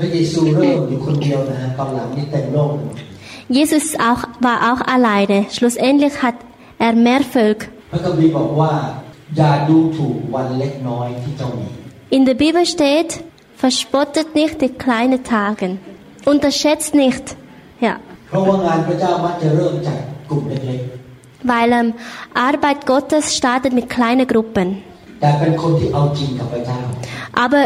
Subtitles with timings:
[0.02, 2.94] ระเยซูเริ่มอยู่คนเดียวนะฮะตอนหลังนี่เต็มโลกเลย
[3.58, 5.46] Jesus auch, war auch alleine.
[5.56, 6.34] Schlussendlich hat
[6.86, 7.60] er mehr Volk.
[7.92, 8.72] พระคัมภีร์บอกว่า
[9.36, 11.68] อย่าดูถูกวันเล็กน้อยที่เจ้ามี
[12.16, 13.10] In der Bibel steht,
[13.62, 15.66] verspottet nicht die kleinen Tage.
[16.32, 17.24] Unterschätzt nicht.
[17.86, 17.94] Ja.
[18.28, 19.98] เพราะว่างานพระเจ้ามักจะเริ่มจาก
[20.30, 20.80] กลุ่มเล็ก
[21.50, 21.88] Weil ähm,
[22.48, 24.68] Arbeit Gottes startet mit kleinen Gruppen.
[24.96, 26.80] ๆ แต่เป็นคนที่เอาจริงกับพระเจ้า
[27.44, 27.64] Aber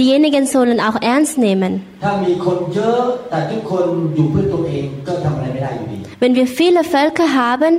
[0.00, 1.72] diejenigen sollen auch ernst nehmen.
[2.04, 7.74] ถ้ามีคนเยอะแต่ทุกคนอยู่เพื่อตัวเองก็ทำอะไรไม่ได้อยู่ดี Wenn wir viele Völker haben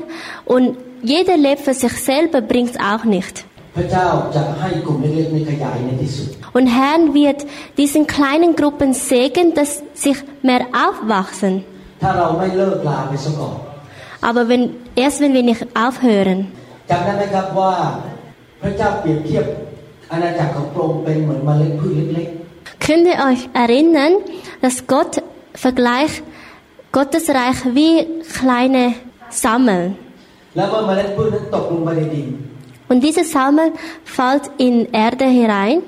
[0.54, 0.66] und
[1.14, 3.36] jeder lebt für sich selber, bringt es auch nicht.
[3.78, 7.40] พระเจ้าจะให้กลุ่มเล็กๆนี้ขยายในที่สุด Und Herrn wird
[7.82, 9.72] diesen kleinen Gruppen segnen, dass
[10.06, 10.18] sich
[10.50, 11.54] mehr aufwachsen.
[12.02, 13.56] ถ้าเราไม่เลิกลาไปซะก่อน
[14.28, 14.64] Aber wenn,
[15.04, 16.40] erst wenn wir nicht aufhören.
[16.90, 17.74] จำได้ไหมครับว่า
[18.62, 19.46] พระเจ้าเปรียบเทียบ
[22.81, 24.15] Könnt ihr euch erinnern,
[24.61, 25.23] dass Gott
[25.55, 26.23] vergleicht
[26.91, 28.95] Gottes Reich wie kleine
[29.29, 29.95] Sammel?
[32.89, 33.73] Und diese Sammel
[34.05, 35.83] fällt in Erde herein.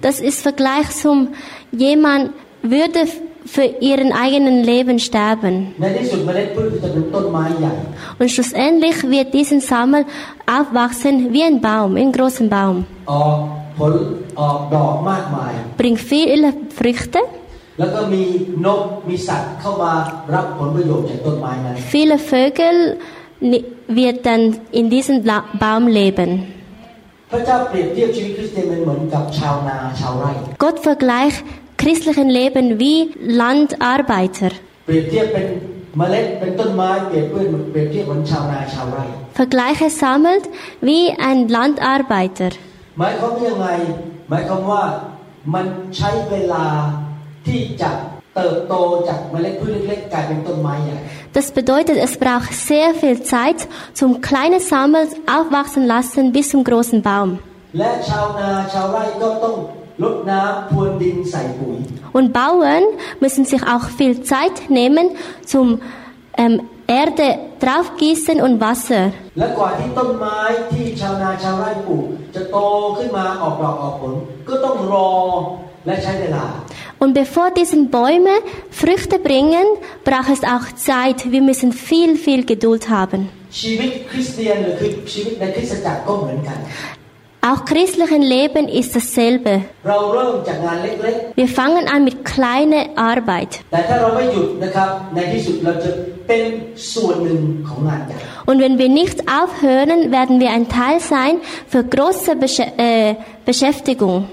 [0.00, 1.28] Das ist Vergleich zum
[1.72, 2.30] jemand
[2.62, 3.06] würde
[3.44, 5.74] für ihren eigenen Leben sterben.
[8.18, 10.04] Und schlussendlich wird diesen Sammel
[10.46, 12.84] aufwachsen wie ein Baum, ein großen Baum.
[15.76, 17.18] Bringt viele Früchte.
[21.90, 22.98] Viele Vögel
[23.88, 25.24] wird dann in diesem
[25.58, 26.54] Baum leben.
[30.58, 31.44] Gott vergleicht
[31.81, 32.97] christlichen Leben wie
[33.41, 34.51] Landarbeiter.
[34.85, 35.47] เปรียบเทียบเป็น
[35.97, 39.05] เมล็ดเป็นต้นไม้เปรียบเทียบเปรียบเทียบเหมือนชาวนาชาวไร่
[39.39, 40.45] Vergleiche sammelt
[40.87, 42.51] wie ein Landarbeiter.
[42.99, 43.67] หมายความว่ายังไง
[44.29, 44.83] หมายความว่า
[45.53, 45.65] มัน
[45.97, 46.65] ใช้เวลา
[47.47, 47.91] ที่จะ
[48.35, 48.73] เติบโต
[49.07, 50.97] จากเมล็ดพืชเล็กๆกลายเป็นต้นไม้ใหญ่
[51.37, 53.59] Das bedeutet, es braucht sehr viel Zeit
[53.99, 55.03] zum kleinen Sammel
[55.35, 57.29] aufwachsen lassen bis zum großen Baum.
[57.77, 59.55] และชาวนาชาวไร่ก็ต้อง
[62.12, 62.82] Und Bauern
[63.20, 65.10] müssen sich auch viel Zeit nehmen
[65.44, 65.80] zum
[66.36, 69.12] ähm, Erde draufgießen und Wasser.
[76.98, 78.30] Und bevor diese Bäume
[78.70, 79.64] Früchte bringen,
[80.04, 81.30] braucht es auch Zeit.
[81.30, 83.28] Wir müssen viel, viel Geduld haben.
[87.44, 89.62] Auch christlichen Leben ist dasselbe.
[91.34, 93.58] Wir fangen an mit kleiner Arbeit.
[98.46, 104.28] Und wenn wir nicht aufhören, werden wir ein Teil sein für große Besch äh, Beschäftigung.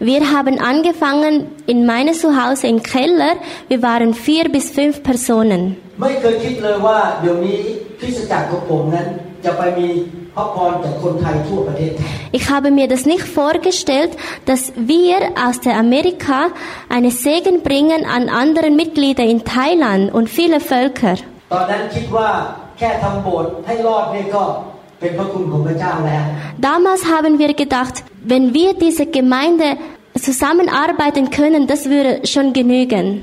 [0.00, 3.36] Wir haben angefangen in meinem Zuhause im Keller.
[3.68, 5.76] Wir waren vier bis fünf Personen.
[12.32, 14.12] Ich habe mir das nicht vorgestellt,
[14.46, 15.16] dass wir
[15.46, 16.48] aus der Amerika
[16.88, 21.16] einen Segen bringen an anderen Mitglieder in Thailand und viele Völker.
[26.58, 29.76] Damals haben wir gedacht, wenn wir diese Gemeinde
[30.18, 33.22] zusammenarbeiten können, das würde schon genügen.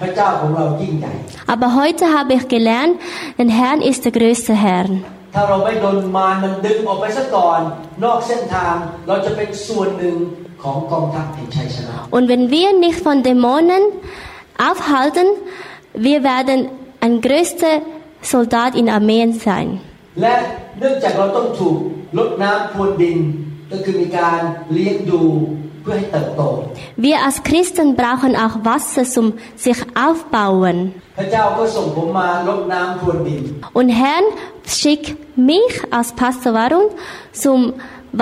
[0.00, 1.12] ต่ตอนนี้ผมเรียนรู้บทเรียนแล้วนะครับว่าพระเจ้าของเรายิ่งใหญ่
[1.52, 2.94] Aber heute habe ich gelernt,
[3.38, 4.86] der Herr ist der größte Herr.
[5.34, 7.60] ถ้าเราไม่โดนมารมันดึงออกไปซะก่อน
[8.04, 8.74] นอกเส้นทาง
[9.08, 10.16] เราจะเป็นส่วนหนึ่ง
[10.62, 13.82] ของกองทัพแห่งชัยชนะ Und wenn wir nicht von Dämonen
[14.68, 15.28] aufhalten,
[16.08, 16.58] wir werden
[17.04, 17.74] ein größter
[18.32, 19.68] Soldat in Armeen sein.
[20.20, 20.34] และ
[20.78, 21.76] เนื่องจากเราต้องถูก
[22.18, 23.18] ลดน้ำพรวนดิน
[23.72, 24.40] ก็คือมีการ
[24.72, 25.22] เลี้ยงดู
[25.84, 26.42] เพื่อให้เติบโต
[27.06, 29.26] Wir als Christen brauchen auch Wasser zum
[29.64, 30.76] sich aufbauen.
[31.18, 33.42] พระเจ้าก็ส่งผมมาลดน้ำพรวนดิน
[33.78, 34.22] Und Herr
[34.78, 35.08] schickt
[35.50, 36.86] mich als Pastor Warun
[37.42, 37.58] zum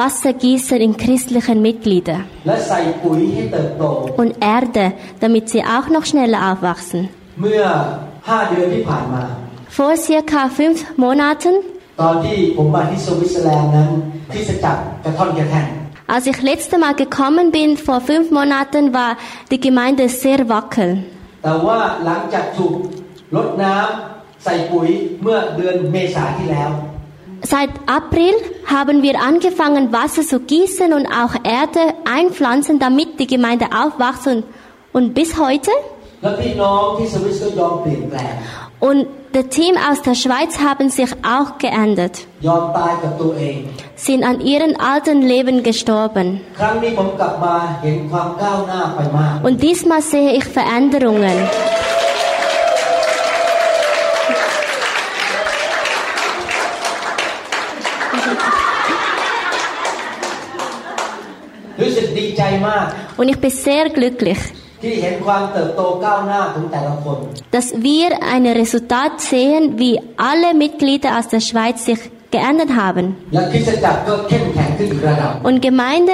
[0.00, 3.82] Wassergießen in christlichen Mitglieder และใส่ปุ๋ยให้เติบโต
[4.20, 4.84] und Erde,
[5.22, 7.00] damit sie auch noch schneller aufwachsen.
[7.40, 7.62] เมื่อ
[8.28, 9.24] ห้าเดือนที่ผ่านมา
[9.76, 11.54] Vor circa fünf Monaten
[12.00, 13.90] ตอนที่ผมมาที่สวิตเซอร์แลนด์นั้น
[14.32, 15.66] คริสตจักรกระท่อนกระแท่น
[16.07, 19.15] als ich letzte Mal gekommen bin, vor fünf Monaten, war
[19.49, 21.03] die Gemeinde sehr wackel.
[27.41, 28.33] Seit April
[28.65, 34.43] haben wir angefangen, Wasser zu gießen und auch Erde einpflanzen, damit die Gemeinde aufwachsen.
[34.91, 35.71] Und bis heute?
[38.83, 42.27] Und das Team aus der Schweiz haben sich auch geändert.
[43.95, 46.41] Sind an ihren alten Leben gestorben.
[49.41, 51.47] Und diesmal sehe ich Veränderungen.
[63.15, 64.39] Und ich bin sehr glücklich
[67.51, 71.99] dass wir ein Resultat sehen, wie alle Mitglieder aus der Schweiz sich
[72.31, 73.15] geändert haben.
[75.43, 76.11] Und Gemeinde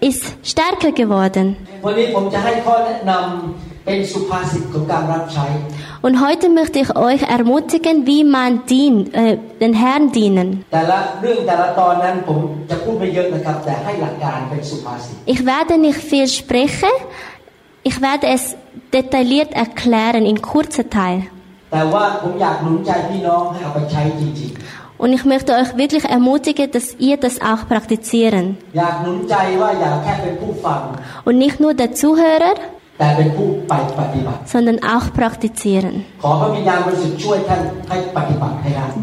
[0.00, 1.56] ist stärker geworden.
[6.02, 10.64] Und heute möchte ich euch ermutigen, wie man dient, äh, den Herrn dienen.
[15.26, 16.88] Ich werde nicht viel sprechen,
[17.88, 18.56] ich werde es
[18.92, 21.28] detailliert erklären in kurzer Teil.
[24.98, 28.58] Und ich möchte euch wirklich ermutigen, dass ihr das auch praktizieren.
[31.24, 32.54] Und nicht nur der Zuhörer,
[34.46, 36.04] sondern auch praktizieren.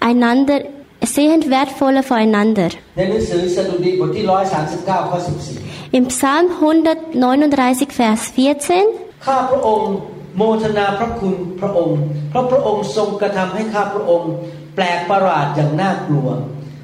[0.08, 0.58] einander,
[1.14, 2.70] sehen wertvoller voreinander.
[2.96, 4.24] ในหนังสือสดุดีบทที่
[4.66, 5.18] 139 ข้อ
[5.56, 8.20] 14 Im Psalm 139, Vers
[8.76, 9.92] 14, ข้าพระองค์
[10.36, 11.98] โมทนาพระคุณพระองค์
[12.30, 14.32] เพราะพระองค์ทรงกระทำให้ข้าพระองค์
[14.74, 16.28] แปลกประหลาดอย่างน่ากลัว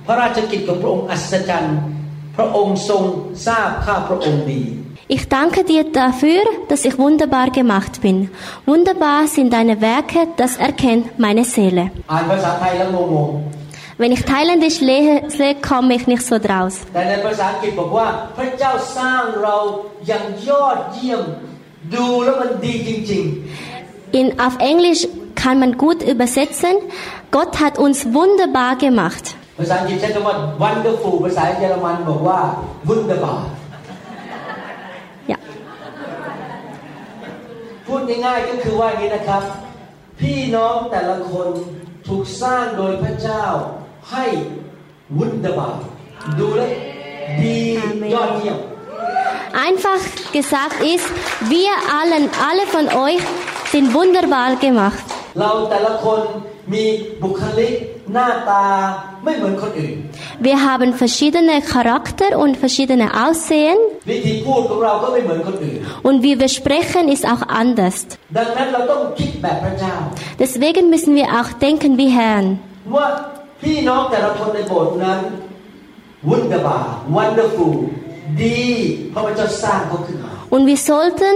[0.06, 1.78] พระราชกิจของพระองค์อัศจรรย์
[2.36, 3.02] พระองค์ทรง
[3.46, 4.62] ทราบข้าพระองค์ดี
[5.08, 8.28] Ich danke dir dafür, dass ich wunderbar gemacht bin.
[8.66, 11.84] Wunderbar sind deine Werke, das erkennt meine Seele.
[12.10, 12.98] อ่านภาษาไทยแล้วง
[13.28, 13.30] ง
[14.00, 16.74] Wenn ich Thailändisch lese, komme ich nicht so draus.
[16.84, 19.56] ๆแต่ในภาษาอังกฤษบอกว่า พระเจ้าสร้างเรา
[20.06, 21.22] อย่างยอดเยี่ยม
[21.94, 23.24] ดูแล้วมันดีจริง
[24.20, 25.02] In, auf Englisch
[25.42, 26.74] kann man gut übersetzen,
[27.36, 29.24] Gott hat uns wunderbar gemacht.
[29.61, 32.39] ๆภาษาอังกฤษใช้คำว่า wonderful ภาษาเยอรมันบอกว่า
[32.89, 33.39] wunderbar
[35.31, 35.37] Ja.
[37.85, 39.43] พูดง่ายๆก็คือว่าอย่างนี้นะครับ
[40.19, 41.47] พี่น้องแต่ละคน
[42.07, 43.43] ถูกสร้างโดยพระเจ้า
[44.11, 44.25] ให้
[45.17, 45.69] วุนเดบา
[46.39, 46.71] ดูแลว
[47.41, 47.57] ดี
[47.87, 48.11] Amen.
[48.13, 48.59] ยอดเยี่ยม
[49.67, 50.01] Einfach
[50.37, 51.07] gesagt ist,
[51.53, 53.21] wir allen, alle von euch
[53.71, 55.05] sind wunderbar gemacht.
[55.39, 56.21] เราแต่ละคน
[56.73, 56.83] มี
[57.23, 57.73] บุคลิก
[58.13, 58.65] หน้าตา
[60.39, 63.77] Wir haben verschiedene Charakter und verschiedene Aussehen.
[66.03, 68.07] Und wie wir sprechen, ist auch anders.
[70.39, 72.59] Deswegen müssen wir auch denken wie Herrn.
[80.49, 81.35] Und wir sollten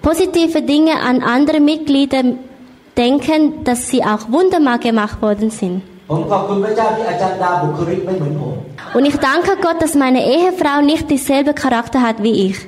[0.00, 2.22] positive Dinge an andere Mitglieder
[2.96, 5.82] denken, dass sie auch wunderbar gemacht worden sind.
[6.06, 6.26] Und
[9.06, 12.58] ich danke Gott, dass meine Ehefrau nicht dieselbe Charakter hat wie ich.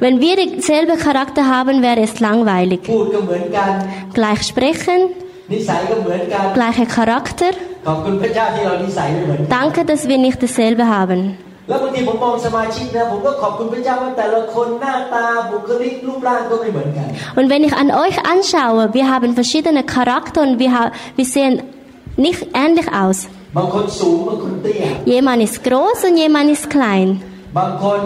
[0.00, 2.80] Wenn wir dieselbe Charakter haben, wäre es langweilig.
[4.14, 5.10] Gleich sprechen,
[6.54, 7.50] gleicher Charakter.
[9.48, 11.36] Danke, dass wir nicht dasselbe haben.
[11.69, 20.83] แล้วบางทีผมมองสมาชิกนะผมก็ขอบคุณพระเจ้าว่าแต่ละคนหน้าตาบุคลิกรูปร่างก็ไม่เหมือนกัน Und wenn ich an euch anschaue, wir haben verschiedene Charakter und wir, ha
[21.17, 21.53] wir sehen
[22.25, 23.17] nicht ähnlich aus.
[23.57, 27.07] บางคนสูงบางคนเตี้ย Jemand ist groß und jemand ist klein.
[27.57, 27.99] บางคน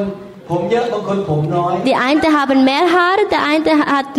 [0.49, 4.09] ผมเยอะบางคนผมน้อย Die einen haben mehr Haare, der eine hat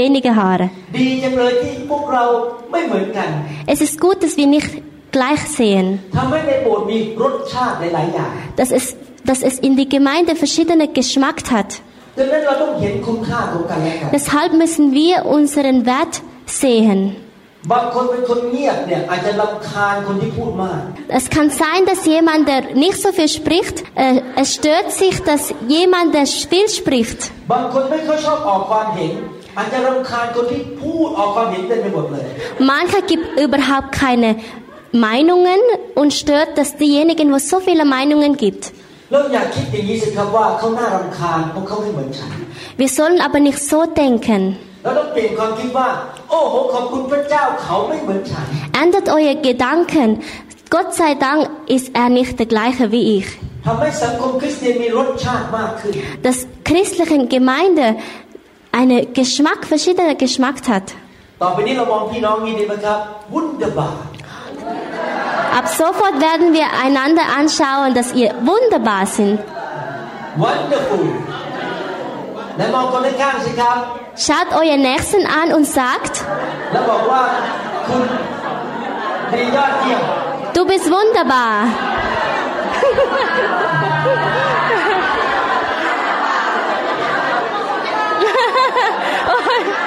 [0.00, 0.66] weniger Haare.
[0.96, 2.24] ดีจังเลยที่พวกเรา
[2.72, 3.28] ไม่เหมือนกัน
[3.72, 4.70] Es ist gut, dass wir nicht
[5.15, 5.87] gleich sehen.
[8.57, 11.81] Dass es, dass es in die Gemeinde verschiedene Geschmack hat.
[14.11, 17.15] Deshalb müssen wir unseren Wert sehen.
[21.07, 25.53] Es kann sein, dass jemand, der nicht so viel spricht, äh, es stört sich, dass
[25.67, 27.31] jemand, der viel spricht.
[32.59, 34.35] Mancher gibt überhaupt keine
[34.95, 35.59] Meinungen
[35.95, 38.73] und stört das diejenigen, wo es so viele Meinungen gibt.
[42.77, 44.57] Wir sollen aber nicht so denken.
[48.83, 50.21] Ändert eure Gedanken.
[50.69, 53.27] Gott sei Dank ist er nicht der gleiche wie ich.
[56.23, 57.95] Dass christliche Gemeinde
[58.71, 60.93] einen Geschmack, verschiedenen Geschmack hat.
[65.58, 69.38] Ab sofort werden wir einander anschauen, dass ihr wunderbar sind.
[70.42, 71.08] วันเดอร์ฟูล
[72.56, 73.76] และมองคนข้างๆสิครับ
[74.24, 76.14] Schaut euren Nächsten an und sagt,
[76.72, 77.22] แล้วบอกว่า
[77.88, 78.02] คุณ
[79.32, 80.02] ดียอดเยี่ยม
[80.56, 81.54] du bist wunderbar.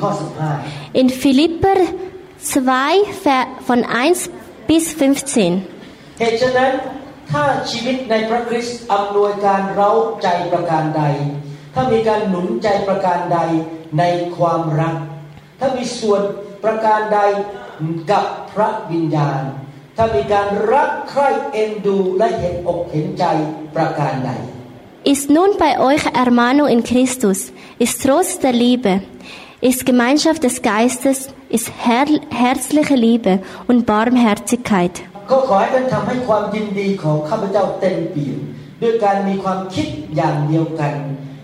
[0.00, 0.50] ข้อสิบห้า
[1.00, 1.78] In Philipper
[2.54, 6.18] 2, Ver- von 1 bis 15.
[6.18, 6.72] เหตุฉะนั้น
[7.30, 11.02] ถ้าชีวิตในพระคริสต์อำนวยการเร้าใจประการใด
[11.74, 13.38] ถ้ามีการหนุนใจประการใด
[13.98, 14.04] ใน
[14.36, 14.96] ความรัก
[15.58, 16.22] ถ้ามีส่วน
[16.64, 17.20] ประการใด
[18.10, 19.42] กับพระวิญญาณ
[19.99, 23.23] ถ้ามีการรักใคร่เอ็นดูและเห็นอกเห็นใจ
[23.75, 24.31] ประการใด
[25.13, 27.39] Ist nun bei euch Ermahnung in Christus,
[27.77, 28.93] ist Trost der Liebe,
[29.69, 31.17] ist Gemeinschaft des Geistes,
[31.57, 33.33] ist her herzliche Liebe
[33.69, 34.95] und Barmherzigkeit.
[35.31, 38.37] ก็ขอให้ท่านทำให้ความยินดีของข้าพเจ้าเต็มเปี่ยม
[38.81, 40.93] ด้วยการมีความคิดอย่างเดียวกัน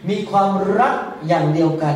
[0.09, 0.95] มีความรัก
[1.27, 1.95] อย่างเดียวกัน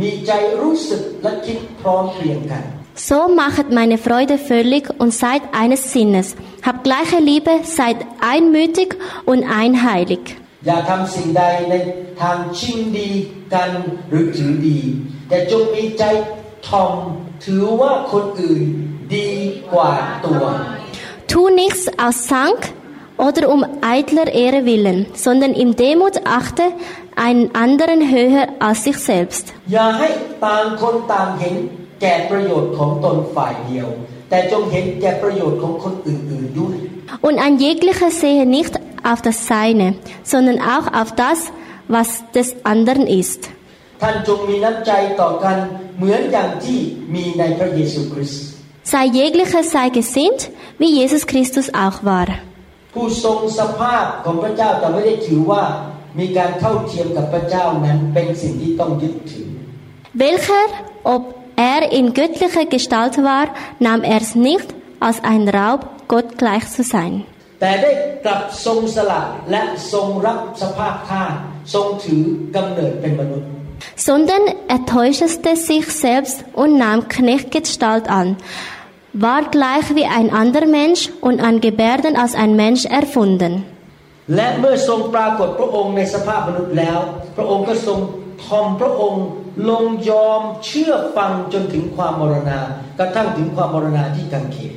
[0.00, 6.36] มีใจรู้สึกและคิดพร้อมเพรียงกัน So machet meine Freude völlig und seid eines Sinnes.
[6.66, 10.22] Habt gleiche Liebe, seid einmütig und einheilig.
[10.66, 11.74] อย่าทำสิ่งใดใน
[12.20, 13.10] ทางชิงดี
[13.54, 13.70] กัน
[14.08, 14.78] หรือถือดี
[15.28, 16.04] แต่จงมีใจ
[16.68, 16.92] ทอม
[17.44, 18.62] ถือว่าคนอื่น
[19.14, 19.28] ดี
[19.72, 19.90] กว่า
[20.24, 20.44] ตัว
[21.30, 22.60] Tu nichts aus Zank
[23.26, 23.62] oder um
[23.94, 26.64] eitler Ehre willen, sondern im Demut achte
[27.14, 29.44] einen anderen höher als sich selbst.
[29.72, 30.08] อย่าให้
[30.44, 31.56] ต่างคนต่างเห็น
[32.00, 33.88] แก่ประโยชน์ของตนฝ่ายเดียว
[34.30, 36.76] แต่จงเห็นแก่ประโยชน์ของคนอื่นๆด้วย
[37.26, 38.74] Und ein jeglicher sehe nicht
[39.10, 39.86] auf das Seine,
[40.32, 41.38] sondern auch auf das,
[41.88, 43.40] was des anderen ist.
[44.02, 45.56] ท่านจงมีน้ำใจต่อกัน
[45.98, 46.80] เหมือนอย่างที่
[47.14, 48.42] มีในพระเยซูคริสต์
[48.92, 50.40] Sei jeglicher sei gesinnt,
[50.80, 52.28] wie Jesus Christus auch war.
[52.94, 55.62] ผู้ทรงสภาพของพระเจ้าแต่ไม่ได้ถือว่า
[56.18, 59.50] มีการเท่าเทียมกับพระเจ้านั้นเป็นสิ่งที่ต้องยึดถือ
[60.20, 60.66] Welcher,
[61.12, 61.22] ob
[61.56, 63.46] er in göttlicher Gestalt war,
[63.78, 67.24] nahm er es nicht als ein Raub, Gott gleich zu sein.
[67.60, 67.90] แต่ได้
[68.24, 69.62] กลับทรงสละและ
[69.92, 71.32] ทรงรับสภาพท่าส
[71.74, 72.24] ทรงถือ
[72.56, 73.48] กำเนิดเป็นมนุษย์
[74.08, 74.42] sondern
[74.74, 78.36] er täuschte sich selbst und nahm Knechtgestalt an,
[79.12, 83.52] war gleich wie ein anderer Mensch und an Gebärden als ein Mensch erfunden.
[84.36, 86.98] และเมื่อทรงปรากฏพระองค์ในสภาพมนุษย์แล้ว
[87.36, 87.98] พระองค์ก็ทรง
[88.44, 89.24] ทอมพระองค์
[89.68, 92.60] ลงยอมเชื่อฟังจนถึงความมรณา
[92.98, 94.74] กระทั่งถึงความมรณาที่กังเขน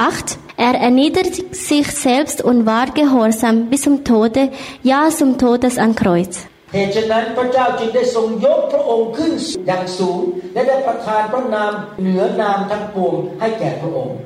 [0.00, 0.38] 8.
[0.56, 4.50] Er erniedrigte sich selbst und war gehorsam bis zum Tode,
[4.82, 6.34] ja zum Todes an Kreuz.
[6.74, 9.32] เหตุฉะนั้นพระเจ้าจึงได้ทรงยกพระองค์ขึ้น
[9.66, 10.18] อย่างสูง
[10.54, 14.16] และได้ประทานพระนามเหนือนามทั้งปวงให้แก่พระองค์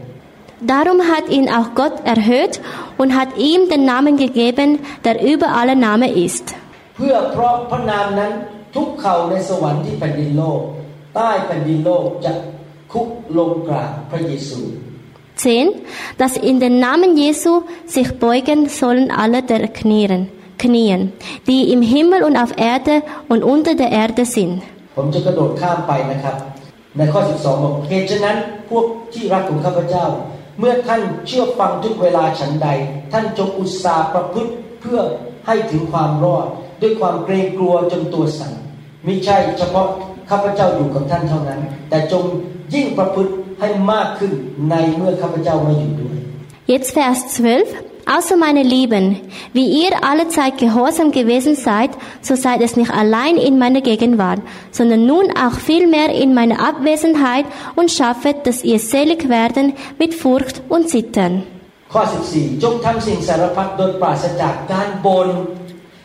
[0.73, 2.55] Darum hat ihn auch Gott erhöht
[2.97, 4.69] und hat ihm den Namen gegeben,
[5.05, 6.47] der über alle Name ist.
[6.97, 8.33] เพื่อเพราะพระนามนั้น
[8.76, 10.62] ทุกเข่าในสวรรค์ที่แผ่นดินโลก
[11.16, 12.32] ใต้แผ่นดินโลกจะ
[12.92, 13.08] คุก
[13.38, 14.60] ลงกราบพระเยซู
[15.40, 16.18] 10.
[16.20, 17.52] Dass in den Namen Jesu
[17.86, 21.14] sich beugen sollen alle der Knien, Knien,
[21.48, 24.56] die im Himmel und auf Erde und unter der Erde sind.
[24.96, 26.36] ผมจะกระโดดข้ามไปนะครับ
[26.98, 28.38] ในข้อ 12บอกเหตุฉะนั้น
[28.70, 30.06] พวกที่รักของข้าพเจ้า
[30.60, 32.68] เมื่อท่านเชื่อฟังทุกเวลาฉันใด
[33.12, 35.00] ท่านจงอุตสาห์ประพฤติเพื่อ
[35.48, 36.46] ให้ถึงความรอด
[36.83, 38.53] ด้วยความเกรงกลัวจนตัวสั่น
[39.07, 39.87] มิใช่เฉพาะ
[40.31, 42.25] ข้าพเจ้าอยู่กับท่านเท่านั้น แต่จง
[42.75, 44.33] ยิ่งประพฤติให้มากขึ้น
[44.71, 46.17] ในเมื่อข้าพเจ้าไม่อยู่ด้วย
[46.73, 47.75] Jetzt Vers 12.
[48.07, 49.21] Also meine Lieben,
[49.55, 54.41] wie ihr alle Zeit gehorsam gewesen seid, so seid es nicht allein in meiner Gegenwart,
[54.71, 57.47] sondern nun auch vielmehr in meiner Abwesenheit
[57.77, 61.35] und schaffet, dass ihr selig werden mit Furcht und Zittern.
[61.93, 65.58] ข้อ 14 จงทำสิ่งสารพัดโดยปราศจากการบน และการทุ่มเถียงกัน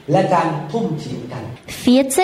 [0.08, 2.24] 14.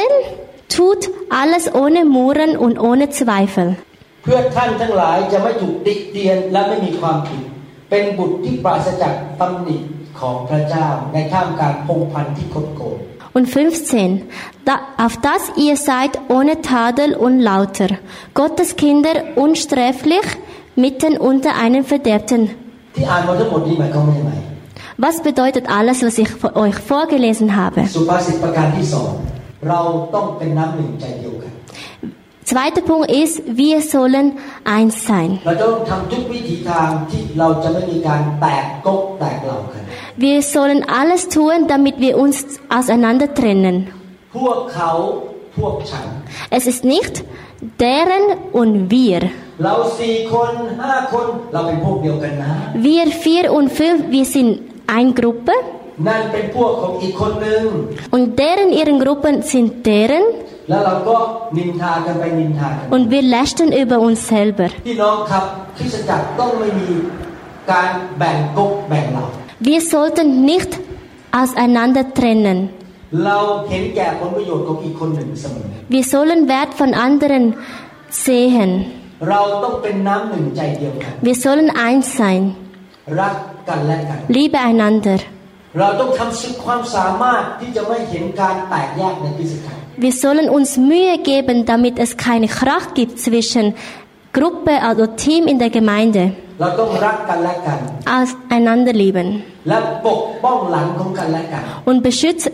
[0.69, 3.75] Tut alles ohne Murren und ohne Zweifel.
[4.23, 7.41] เพื่อท่านทั้งหลายจะไม่ถูกติเตียนและไม่มีความผิด
[7.89, 9.77] เป็นบุตรที่ปราศจากตำหนิ
[10.19, 12.97] ของพระเจ้า ในท่ามกลางพงพันธุ์ที่คดโกง
[13.37, 14.23] Und 15.
[14.67, 17.89] Da, auf dass ihr seid ohne Tadel und lauter,
[18.33, 20.25] Gottes Kinder unsträflich,
[20.83, 22.41] mitten unter einem Verderbten.
[22.95, 23.17] ที่อ่า
[25.02, 27.86] was bedeutet alles, was ich euch vorgelesen habe?
[32.44, 35.40] Zweiter Punkt ist, wir sollen eins sein.
[40.16, 43.88] Wir sollen alles tun, damit wir uns auseinander trennen.
[46.50, 47.24] Es ist nicht
[47.78, 49.30] deren und wir.
[52.74, 55.55] Wir vier und fünf, wir sind eine Gruppe
[56.07, 57.63] นั่นเป็นพวกของอีกคนหนึ่ง
[58.15, 60.25] und deren ihren Gruppen sind deren
[60.69, 61.17] แล้วเราก็
[61.57, 64.69] นินทากันไปนินทากัน und wir lästern über uns selber.
[64.87, 65.43] พี่น้องครับ
[65.77, 66.89] คริสตจักรต้องไม่มี
[67.71, 69.25] การแบ่งก๊กแบ่งเหล่า
[69.67, 70.71] Wir sollten nicht
[71.39, 72.59] auseinander trennen.
[73.25, 73.37] เรา
[73.69, 77.43] เห็นแก่ผลประโยชน์ของอีกคนหนึ่งเสมอ Wir sollen Wert von anderen
[78.25, 78.71] sehen.
[79.29, 82.41] เราต้องเป็นน้ำหนึ่งใจเดียวกัน Wir sollen eins sein,
[83.19, 83.35] รัก
[83.69, 85.19] กันและกัน liebe einander.
[85.79, 93.65] เราต้องทำสุดความสามารถที่จะไม่เห็นการแตกแยกในคริสตจักร Wir sollen uns Mühe geben, damit es keine Krach gibt zwischen
[94.37, 96.23] Gruppe oder Team in der Gemeinde.
[96.61, 97.79] เราต้องรักกันและกัน
[98.17, 99.29] Auseinander lieben
[99.69, 99.77] และ
[100.07, 102.45] ปกป้องหลังของกันและกัน und beschützt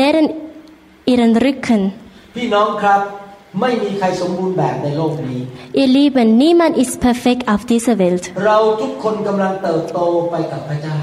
[0.00, 0.26] deren
[1.12, 1.80] ihren Rücken.
[3.56, 5.40] พี่น้องครับ ไม่มีใครสมบูรณ์แบบในโลกนี้
[5.80, 8.24] Ihr Lieben, niemand ist perfekt auf dieser Welt.
[8.46, 9.98] เราทุกคนกำลังเติบโต
[10.30, 10.94] ไปกับพระเจ้า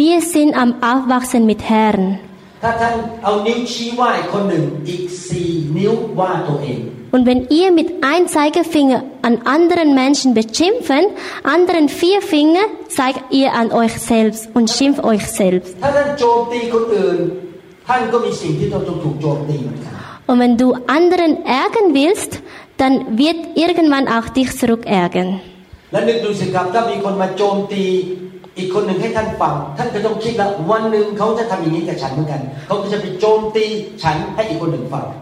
[0.00, 2.04] Wir sind am Aufwachsen mit Herrn.
[2.62, 6.80] ถ้าท่านเอานิ้วชี้ว่าอีกคนหนึ่งอีกสี่นิ้วว่าตัวเอง
[7.14, 11.02] Und wenn ihr mit einem Zeigefinger an anderen Menschen beschimpfen,
[11.56, 12.64] anderen vier Finger
[12.98, 15.70] zeigt ihr an euch selbst und schimpft euch selbst.
[15.82, 17.18] ถ้าท่านโจมตีคนอื่น
[17.88, 19.94] ท่านก็มีสิ่งที่ต้องถูกโจมตีเหมือนกัน
[20.27, 22.41] und wenn du anderen ärgern willst,
[22.77, 25.41] dann wird irgendwann auch dich zurück ärgern.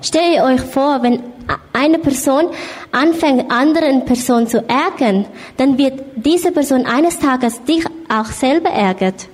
[0.02, 1.24] Stell euch vor, wenn
[1.74, 2.46] eine Person
[2.92, 5.26] anfängt, anderen Personen zu ärgern,
[5.58, 9.28] dann wird diese Person eines Tages dich auch selber ärgert.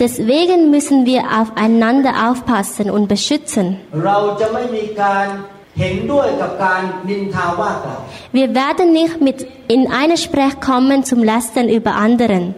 [0.00, 3.78] Deswegen müssen wir aufeinander aufpassen und beschützen.
[8.32, 12.54] Wir werden nicht mit in eine Sprech kommen zum Lästern über anderen.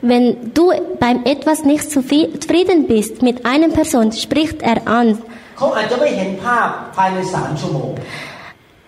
[0.00, 5.18] Wenn du beim etwas nicht zufrieden bist mit einer Person, spricht er an.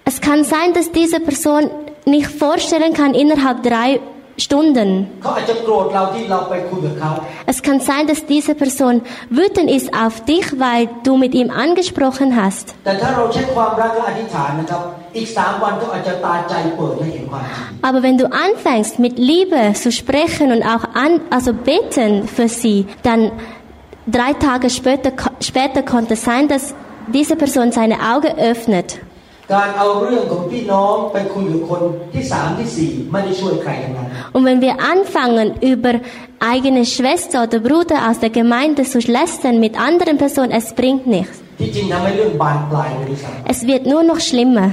[0.04, 1.70] Es kann sein, dass diese Person
[2.06, 4.00] nicht vorstellen kann innerhalb drei
[4.38, 5.08] Stunden.
[7.46, 12.36] Es kann sein, dass diese Person wütend ist auf dich, weil du mit ihm angesprochen
[12.36, 12.74] hast.
[17.82, 22.86] Aber wenn du anfängst, mit Liebe zu sprechen und auch an, also beten für sie,
[23.02, 23.32] dann
[24.06, 26.74] drei Tage später, später konnte es sein, dass
[27.08, 29.00] diese Person seine Augen öffnet.
[34.32, 36.00] Und wenn wir anfangen, über
[36.40, 41.40] eigene Schwester oder Bruder aus der Gemeinde zu lästern mit anderen Personen, es bringt nichts.
[43.48, 44.72] Es wird nur noch schlimmer.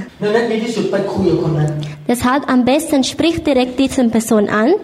[2.08, 4.74] Deshalb am besten spricht direkt diese Person an.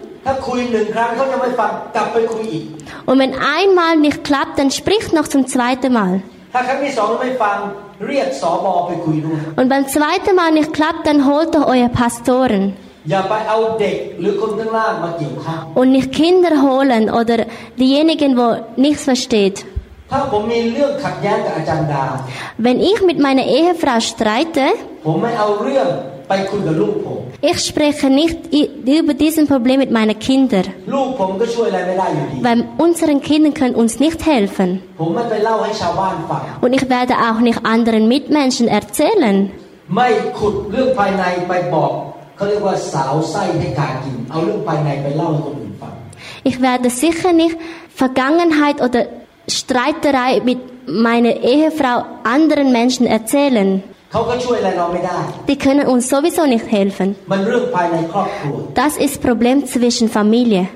[3.05, 6.21] Und wenn einmal nicht klappt, dann spricht noch zum zweiten Mal.
[9.55, 12.75] Und beim zweiten Mal nicht klappt, dann holt doch eure Pastoren.
[15.75, 17.45] Und nicht Kinder holen oder
[17.77, 19.65] diejenigen, wo nichts versteht.
[22.57, 24.61] Wenn ich mit meiner Ehefrau streite,
[26.31, 27.19] ไปคุยกับลูกผม
[27.51, 28.37] Ich spreche nicht
[28.99, 30.65] über dieses Problem mit meinen Kindern.
[32.47, 34.69] Weil unseren Kindern können uns nicht helfen.
[36.65, 39.37] Und ich werde auch nicht anderen Mitmenschen erzählen.
[46.49, 47.57] Ich werde sicher nicht
[48.03, 49.01] Vergangenheit oder
[49.47, 53.69] Streiterei mit meiner Ehefrau anderen Menschen erzählen.
[55.47, 57.15] Die können uns sowieso nicht helfen.
[58.73, 60.67] Das ist Problem zwischen Familie.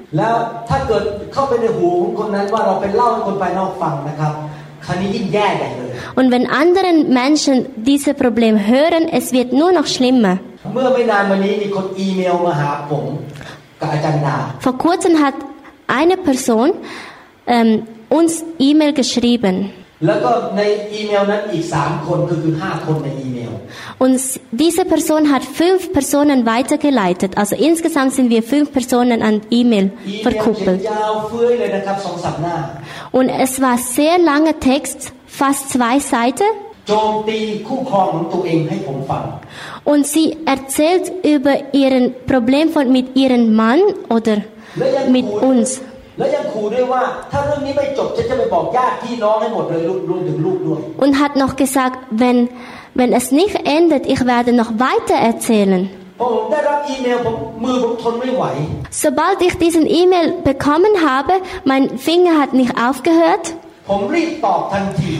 [6.16, 10.40] Und wenn andere Menschen diese Problem hören, es wird nur noch schlimmer.
[14.60, 15.34] Vor kurzem hat
[15.88, 16.72] eine Person
[17.48, 19.72] ähm, uns E-Mail geschrieben.
[23.98, 24.20] Und
[24.52, 27.38] diese Person hat fünf Personen weitergeleitet.
[27.38, 30.86] Also insgesamt sind wir fünf Personen an E-Mail verkuppelt.
[33.12, 36.44] Und es war sehr langer Text, fast zwei Seiten.
[39.86, 43.80] Und sie erzählt über ihren Problem mit ihrem Mann
[44.10, 44.42] oder
[45.10, 45.82] mit uns.
[50.98, 52.50] Und hat noch gesagt, wenn,
[52.94, 55.90] wenn es nicht endet, ich werde noch weiter erzählen.
[58.90, 61.34] Sobald ich diesen E-Mail bekommen habe,
[61.66, 63.54] mein Finger hat nicht aufgehört.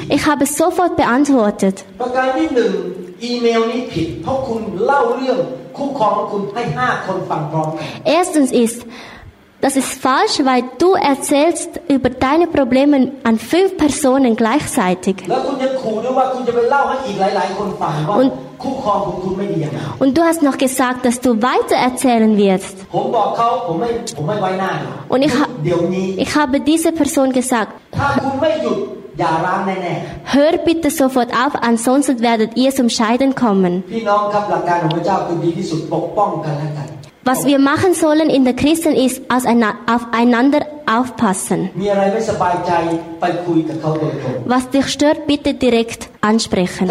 [0.10, 1.84] Ich habe sofort beantwortet.
[8.06, 8.86] Erstens ist,
[9.66, 15.16] das ist falsch, weil du erzählst über deine Probleme an fünf Personen gleichzeitig.
[18.08, 18.32] Und,
[19.98, 22.86] und du hast noch gesagt, dass du weiter erzählen wirst.
[25.10, 25.34] Und ich,
[26.18, 27.72] ich habe dieser Person gesagt,
[30.26, 33.84] Hör bitte sofort auf, ansonsten werdet ihr zum Scheiden kommen.
[37.28, 41.72] Was wir machen sollen in der Christen ist aufeinander aufpassen.
[44.46, 46.88] Was dich stört, bitte direkt ansprechen.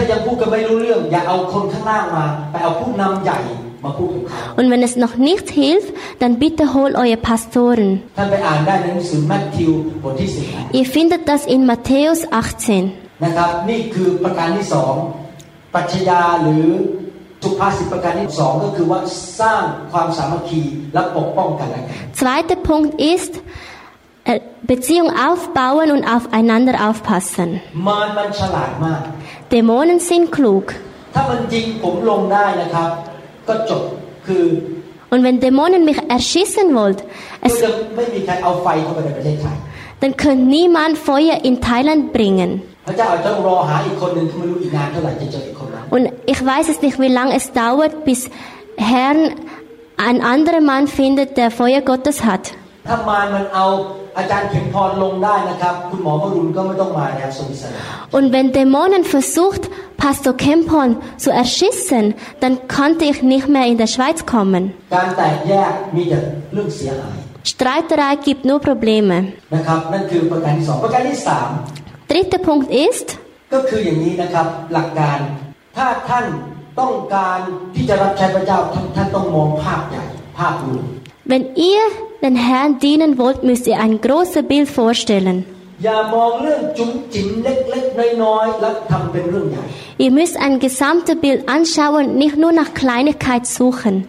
[4.57, 8.03] Und wenn es noch nicht hilft, dann bitte hol eure Pastoren.
[10.73, 12.93] Ihr findet das in Matthäus 18.
[22.13, 23.41] Zweiter Punkt ist
[24.25, 27.61] äh, Beziehung aufbauen und aufeinander aufpassen.
[29.53, 30.75] Dämonen sind klug.
[35.11, 36.97] Und wenn Dämonen mich erschießen wollen,
[40.01, 42.63] dann könnte niemand Feuer in Thailand bringen.
[45.95, 48.29] Und ich weiß es nicht, wie lange es dauert, bis
[48.77, 49.35] Herrn
[49.97, 52.51] einen anderen Mann findet, der Feuer Gottes hat.
[52.85, 52.97] Äh,
[58.11, 63.87] Und wenn Dämonen versucht, Pastor Kempon zu erschießen, dann konnte ich nicht mehr in der
[63.87, 64.75] Schweiz kommen.
[67.45, 69.33] Streiterei gibt nur Probleme.
[72.09, 73.17] Dritter Punkt ist,
[75.77, 76.25] ถ้าท่าน
[76.81, 77.39] ต้องการ
[77.75, 78.59] ที่จะรับใช้พระเจ้า
[78.97, 80.05] ท่านต้องมองภาพใหญ่
[80.39, 80.85] ภาพรวม
[81.33, 81.83] Wenn ihr
[82.25, 85.47] den Herrn dienen wollt, müsst ihr ein großes Bild vorstellen.
[89.99, 94.07] Ihr müsst ein gesamtes Bild anschauen, nicht nur nach Kleinigkeit suchen.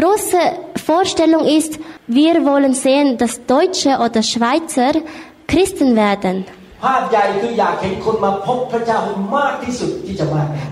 [0.00, 0.38] Große
[0.76, 4.92] Vorstellung ist, wir wollen sehen, dass Deutsche oder Schweizer
[5.46, 6.44] Christen werden.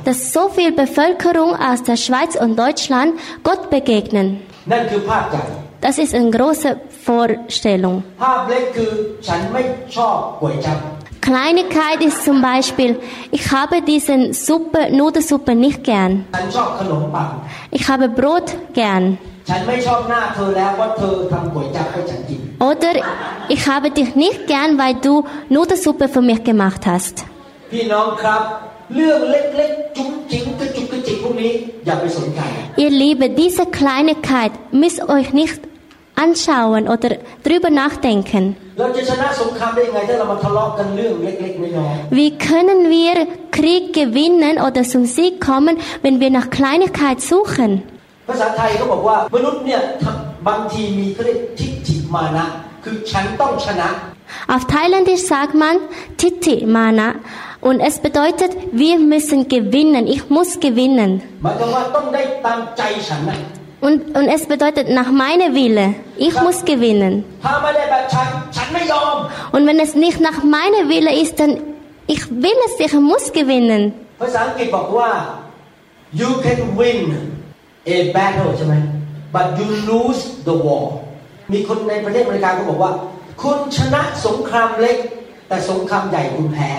[0.05, 4.41] Dass so viel Bevölkerung aus der Schweiz und Deutschland Gott begegnen.
[5.81, 8.03] Das ist eine große Vorstellung.
[11.21, 12.99] Kleinigkeit ist zum Beispiel,
[13.31, 16.25] ich habe diese Suppe, Nudelsuppe nicht gern.
[17.71, 19.19] Ich habe Brot gern.
[22.61, 22.93] Oder
[23.49, 27.25] ich habe dich nicht gern, weil du Nudelsuppe für mich gemacht hast.
[32.77, 35.61] Ihr Lieben, diese Kleinigkeit müsst euch nicht
[36.17, 37.11] anschauen oder
[37.45, 38.57] drüber nachdenken.
[42.11, 47.83] Wie können wir Krieg gewinnen oder zum Sieg kommen, wenn wir nach Kleinigkeit suchen?
[48.29, 49.81] ภาษาไทยเขาบอกว่ามนุษย์เนี่ย
[50.49, 52.65] บางทีมีเขาเรียกทิฏฐิ Mana
[54.47, 55.77] Auf Thailändisch sagt man
[56.17, 57.15] Titi Mana
[57.61, 61.23] und es bedeutet, wir müssen gewinnen, ich muss gewinnen.
[63.81, 67.25] Und, und es bedeutet nach meinem Wille, ich muss gewinnen.
[69.53, 71.59] Und wenn es nicht nach meinem Wille ist, dann
[72.07, 73.93] ich will es, ich muss gewinnen.
[76.11, 77.37] You can win
[77.87, 78.55] a battle,
[79.31, 81.08] but you lose the war.
[81.54, 82.92] มีคนในประเทศอเมริกาเขาบอกว่า
[83.42, 84.98] คุณชนะสงครามเล็ก
[85.48, 86.72] แต่สงครามใหญ่คุณแพ้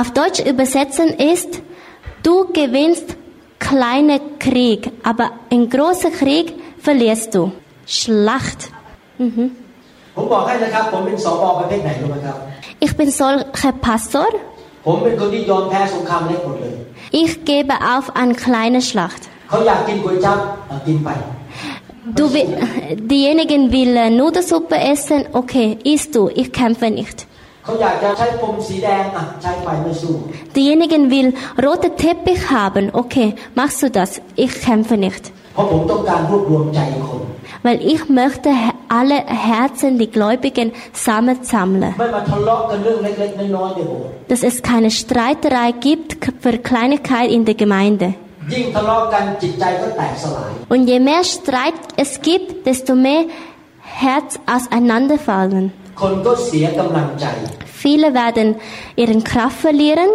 [0.00, 1.50] Auf Deutsch übersetzen ist,
[2.26, 3.08] du gewinnst
[3.68, 6.46] kleine Krieg, aber einen großen Krieg
[6.86, 7.42] verlierst du.
[7.98, 8.60] Schlacht.
[9.26, 9.46] Mhm.
[10.16, 12.36] ผมบอกให้นะครับ ผมเป็นสอบอประเภทไหนรู้ไหมครับ
[12.84, 14.28] Ich bin solcher Pastor.
[14.86, 16.74] ผมเป็นคนที่ยอมแพ้สงครามเล็กหมดเลย
[17.22, 19.22] Ich gebe auf an kleine Schlacht.
[22.05, 22.57] Du will,
[22.97, 27.25] diejenigen will äh, Nudelsuppe essen, okay, isst du, ich kämpfe nicht.
[30.53, 35.31] Diejenigen will rote Teppich haben, okay, machst du das, ich kämpfe nicht.
[37.63, 38.49] Weil ich möchte
[38.89, 41.95] alle Herzen, die Gläubigen, sammeln.
[44.27, 48.15] Dass es keine Streiterei gibt für Kleinigkeit in der Gemeinde.
[50.69, 53.25] Und je mehr Streit es gibt, desto mehr
[53.81, 55.71] Herz auseinanderfallen.
[57.65, 58.55] Viele werden
[58.95, 60.09] ihre Kraft verlieren.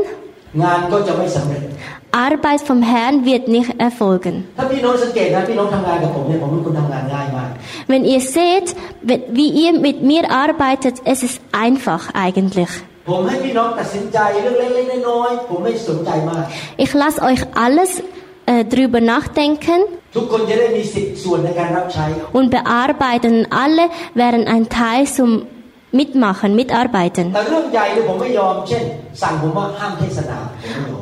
[2.11, 4.49] Arbeit vom Herrn wird nicht erfolgen.
[7.87, 12.69] Wenn ihr seht, wie ihr mit mir arbeitet, es ist einfach eigentlich.
[16.77, 18.03] Ich lasse euch alles
[18.49, 19.83] äh, drüber nachdenken
[22.33, 23.47] und bearbeiten.
[23.51, 25.43] Alle wären ein Teil zum
[25.93, 27.37] Mitmachen, mitarbeiten.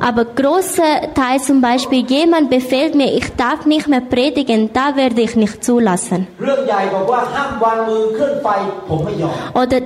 [0.01, 5.21] Aber großer Teil zum Beispiel, jemand befehlt mir, ich darf nicht mehr predigen, da werde
[5.21, 6.27] ich nicht zulassen.
[9.55, 9.81] Oder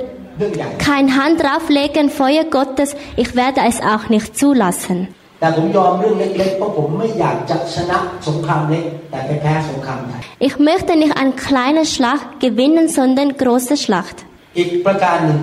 [0.78, 5.08] kein Hand drauflegen, Feuer Gottes, ich werde es auch nicht zulassen.
[5.39, 14.17] แต่ผมยอมเรื่องเล็กๆเพราะผมไม่อยากจะชนะสงครามเล็ก แต่ไปแพ้สงครามใหญ่ Ich möchte nicht eine kleine Schlacht gewinnen, sondern große Schlacht.
[14.57, 15.41] อีกประการหนึ่ง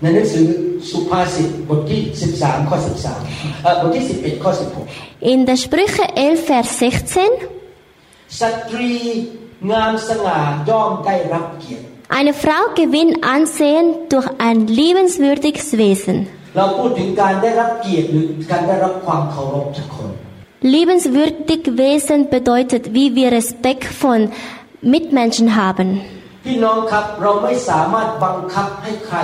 [0.00, 0.46] ในหนังสือ
[0.90, 2.00] สุภาษิตบทที่
[2.34, 2.76] 13 ข้อ
[3.20, 4.50] 13เอ่อบทที่ 11 ข้อ
[5.32, 8.94] In der Sprüche 11, Vers 16, 16 สตรี
[9.70, 11.84] งามสง่าย่อมได้รับเกียรติ
[12.18, 16.16] eine Frau gewinnt Ansehen durch ein liebenswürdiges Wesen.
[16.56, 20.10] เราพูดถึงการได้รับเกียรติหรือการได้รับความเคารพจากคน
[20.74, 24.20] Liebenswürdig Wesen bedeutet, wie wir Respekt von
[24.92, 25.88] Mitmenschen haben.
[26.46, 29.18] พี่น้องครับเราไม่สามารถบังคับให้ใคร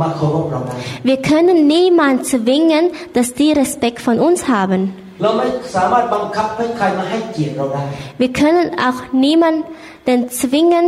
[0.00, 0.76] มาเคารพเราได้
[1.08, 2.84] Wir können niemand zwingen,
[3.16, 4.80] dass die Respekt von uns haben.
[5.22, 7.82] เราไม่สามารถบังคับให้ใครมาให้เกียรติเราได้
[8.22, 10.86] Wir können auch niemanden zwingen,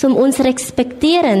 [0.00, 1.40] zum uns respektieren.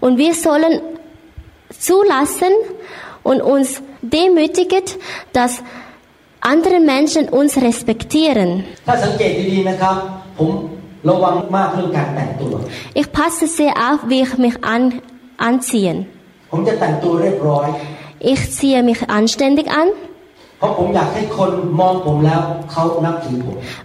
[0.00, 0.80] Und wir sollen
[1.78, 2.52] zulassen
[3.22, 4.82] und uns demütigen,
[5.32, 5.62] dass
[6.40, 8.64] andere Menschen uns respektieren.
[12.94, 15.02] Ich passe sehr auf, wie ich mich an,
[15.36, 16.06] anziehe.
[18.20, 19.88] Ich ziehe mich anständig an.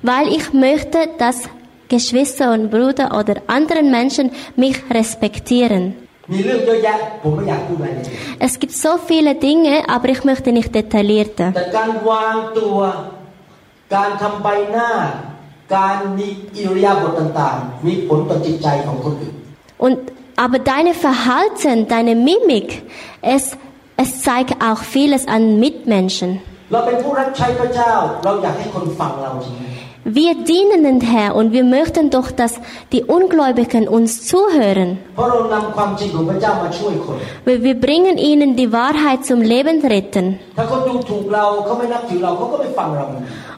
[0.04, 1.50] Weil ich möchte, dass
[1.89, 4.27] Geschwister und Brüder oder anderen Menschen
[4.57, 5.85] mich respektieren.
[6.33, 11.45] มีเรื่องเยอะแยะ ผมไม่อยากพูดรายละเอียด Es gibt so viele Dinge, aber ich möchte nicht detaillierte.
[11.57, 12.79] แต่การวางตัว
[13.95, 14.91] การทำใบหน้า
[15.77, 19.35] การมีอิริยาบถต่างๆ มีผลต่อจิตใจของคนอื่น
[19.87, 19.99] Und,
[20.45, 22.69] aber deine Verhalten, deine Mimik,
[23.35, 23.45] es,
[24.03, 26.31] es zeigt auch vieles an Mitmenschen.
[26.73, 27.93] เราเป็นผู้รับใช้พระเจ้า
[28.25, 29.63] เราอยากให้คนฟังเราใช่ไหม
[30.07, 32.55] Wir dienen den Herrn und wir möchten doch, dass
[32.93, 34.89] die Ungläubigen uns zuhören.
[35.15, 40.25] เพราะเรานำความจริงของพระเจ้ามาช่วยคน Weil wir bringen ihnen die Wahrheit zum Leben retten.
[40.59, 43.05] ถ้าเขาดูถูกเราเขาไม่นับถือเราเขาก็ไม่ฟังเรา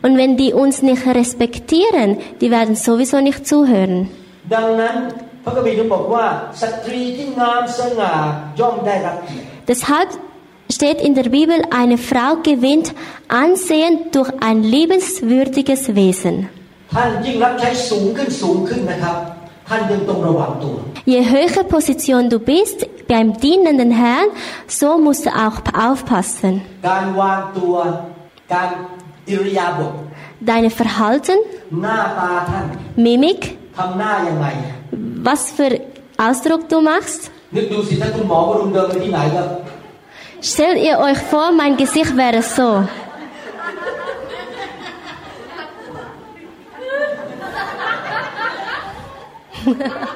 [0.05, 2.09] Und wenn die uns nicht respektieren,
[2.41, 3.95] die werden sowieso nicht zuhören.
[4.55, 4.95] ดังนั้น
[5.45, 6.25] พระคัมภีร์ถึงบอกว่า
[6.63, 8.15] สตรีที่งามสง่า
[8.61, 10.09] ย่อมได้รับเกียรติ Deshalb
[10.80, 12.94] steht in der Bibel, eine Frau gewinnt
[13.28, 16.48] Ansehen durch ein liebenswürdiges Wesen.
[21.06, 24.30] Je höher Position du bist beim dienenden Herrn,
[24.68, 26.62] so musst du auch aufpassen.
[30.40, 31.40] Deine Verhalten,
[32.96, 33.58] Mimik,
[35.26, 35.82] was für
[36.18, 37.32] Ausdruck du machst.
[40.42, 42.88] Stellt ihr euch vor, mein Gesicht wäre so.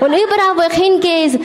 [0.00, 1.38] Und überall, wo ich hingehe, ist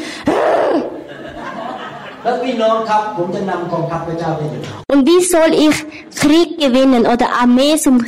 [4.87, 5.85] und wie soll ich
[6.19, 8.03] Krieg gewinnen oder Armee zum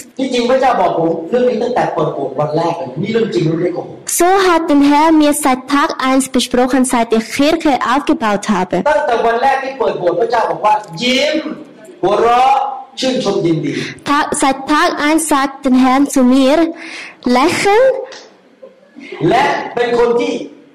[4.05, 8.83] So hat der Herr mir seit Tag 1 besprochen, seit ich Kirche aufgebaut habe.
[14.03, 16.73] Tag, seit Tag 1 sagt der Herr zu mir,
[17.23, 17.93] lächeln.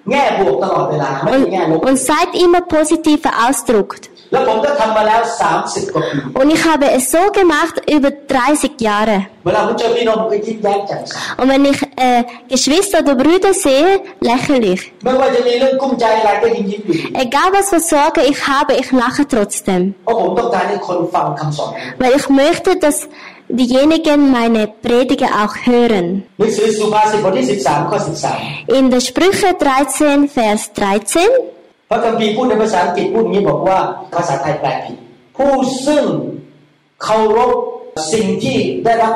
[0.10, 3.92] และเป็นคนที่แง่บวกตลอดเวลาไม่ und, ใช่แง่ลบ und seid immer positiver Ausdruck.
[4.32, 5.22] แล้วผมก็ทำมาแล้ว
[5.58, 8.12] 30 กว่าปี Und ich habe es so gemacht über
[8.44, 9.18] 30 Jahre.
[9.46, 12.22] เวลาผมเจอพี่น้องผมก็ยิ้มแย้มแจ่มใส Und wenn ich äh,
[12.54, 13.90] Geschwister oder Brüder sehe,
[14.30, 14.82] lächle ich.
[15.04, 16.96] ไม่ว่าจะมีเรื่องกุ้มใจอะไรก็ยิ้มยิ้มอยู่
[17.26, 19.82] Egal was für Sorge ich habe, ich lache trotzdem.
[20.06, 21.70] เพราะผมต้องการให้คนฟังคำสอน
[22.02, 22.98] Weil ich möchte, dass
[23.60, 26.08] diejenigen meine Prediger auch hören.
[26.40, 27.98] หนังสือสุภาษิตบทที่ 13 ข้อ
[28.78, 33.80] In der Sprüche 13, Vers 13 13 พระคัมภีร์พูดในภาษาอังกฤษพูดอย่างนี้บอกว่า
[34.16, 34.98] ภาษาไทยแปลผิด
[35.38, 35.54] ผู้
[35.86, 36.06] ซึ่ง
[37.04, 37.52] เคารพ
[38.14, 39.14] สิ่งที่ได้รับ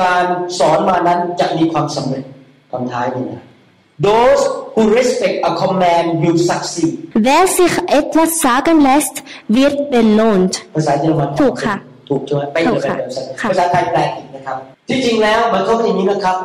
[0.00, 0.24] การ
[0.58, 2.24] สอนมานั้นจะมีความสำเร็จ
[2.70, 3.42] คำท้ายนี่นะ
[4.08, 4.42] Those
[4.74, 6.92] who respect a command will succeed
[7.28, 9.16] Wer sich etwas sagen lässt,
[9.56, 10.54] wird belohnt.
[10.76, 11.76] ภาษาเยอรมัน ถูกค่ะ
[12.08, 14.56] ถูกใช่ไหมไปเลย ถูกค่ะ ไปเลย ค่ะ ภาษาไทยแปลผิดนะครับ
[14.88, 16.36] ที่จริงแล้วมันก็เป็นอย่างนี้นะครับ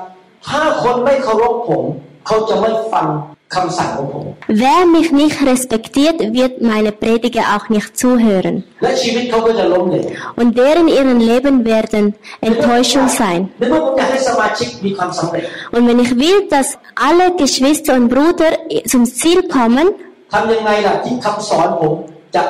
[0.47, 1.83] ถ้าคนไม่เคารพผม
[2.27, 3.07] เขาจะไม่ฟัง
[3.55, 4.25] คำสั่งของผม
[4.63, 8.55] Wer mich nicht respektiert, wird meine Prediger auch nicht zuhören.
[8.83, 10.07] และชีวิตเขาก็จะล้มเหลว
[10.41, 12.03] Und deren ihren Leben werden
[12.49, 13.39] Enttäuschung sein.
[13.59, 15.43] ในเมื่อผมอยากให้สมาชิกมีความสำเร็จ
[15.75, 16.67] Und wenn ich will, dass
[17.07, 18.51] alle Geschwister und Brüder
[18.93, 19.87] zum Ziel kommen,
[20.33, 21.93] ทำยังไงล่ะที่คำสอนผม
[22.35, 22.43] จะ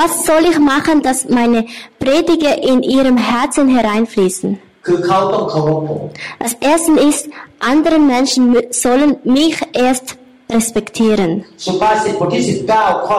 [0.00, 1.60] was soll ich machen, dass meine
[1.98, 4.50] Prediger in ihrem Herzen hereinfließen?
[4.86, 6.02] คือเขาต้องเคารพผม
[6.44, 7.22] Das erste ist,
[7.72, 10.06] andere Menschen mü- sollen mich erst
[10.56, 11.30] respektieren.
[11.66, 12.42] สุภาษิตบทที่
[12.76, 13.16] 19 ข้อ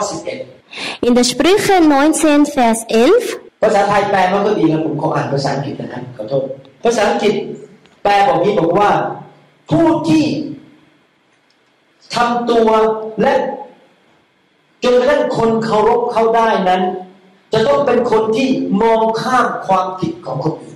[1.07, 6.43] In der Sprüche 19, Vers 11, 11 ภาษาไทยแปลมันก็ดีนะผมขออ่านภาษาอังกฤษนะครับขอโทษ
[6.83, 7.33] ภาษาอังกฤษ
[8.03, 8.89] แปลบอกนี้บอกว่า
[9.71, 10.25] ผู้ที่
[12.15, 12.67] ทำตัว
[13.21, 13.33] และ
[14.83, 16.81] จนกระทั่งคนเคารพเขาได้นั้น
[17.53, 18.49] จะต้องเป็นคนที่
[18.81, 20.73] มองข้ามความผิดของคนอื่น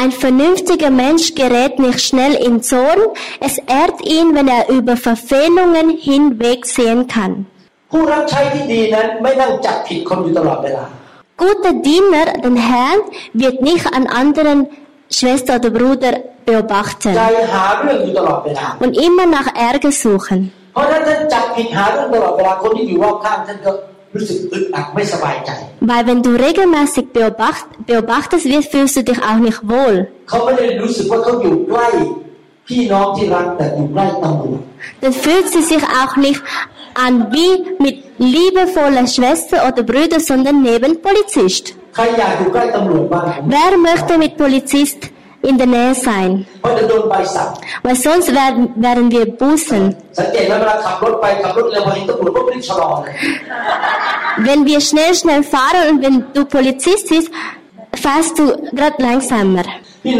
[0.00, 3.00] ein vernünftiger Mensch gerät nicht schnell in Zorn,
[3.40, 7.34] es ehrt ihn, wenn er über Verfehlungen hinwegsehen kann.
[7.90, 10.84] ผู้รับใช้ที่ดีนั้นไม่นั่งจับผิดคนอยู่ตลอดเวลา
[11.42, 13.00] Guter Diener, den Herrn,
[13.42, 14.58] wird nicht an anderen
[15.16, 17.12] Schwester oder Bruder ใจ beobachten
[17.54, 20.38] หาเรื่องอยู่ตลอดเวลา und immer nach Ärger suchen.
[20.76, 23.72] เพราะถ้าท่านจับผิดหาเรื่องตลอดเวลาคนที่อยู่รอบข้างท่านก็
[24.14, 25.50] รู้สึกอึดอัดไม่สบายใจ
[25.90, 29.96] Weil wenn du regelmäßig beobacht, beobachtest wirst, fühlst du dich auch nicht wohl.
[30.28, 31.88] เขาไม่ได้รู้สึกว่าเขาอยู่ใกล้
[32.68, 34.60] พี่น้องที่รักแต่อยู่ใกล้ตำรวจ
[35.02, 36.40] Dann fühlt sie sich auch nicht
[37.04, 37.52] an wie
[37.84, 37.96] mit
[38.34, 41.64] liebevoller Schwester oder Brüder, sondern neben Polizist.
[41.96, 45.00] ใครอยากอยู่ใกล้ตำรวจบ้างผม Wer möchte mit Polizist
[45.47, 46.45] in der Nähe sein.
[47.83, 49.95] Weil sonst werden, werden wir bußen.
[54.37, 57.31] Wenn wir schnell, schnell fahren und wenn du Polizist bist,
[57.93, 59.63] fährst du gerade langsamer.
[60.03, 60.15] Wie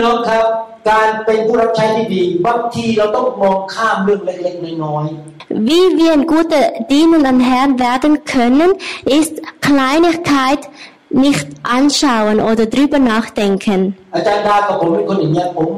[6.00, 8.74] wir ein guter Diener an Herrn werden können,
[9.06, 10.70] ist Kleinigkeit,
[11.25, 13.81] nicht anschauen oder drüber nachdenken.
[14.03, 15.69] ๆอาจารย์ดากับผมเป็นคนอย่างเงี้ยผม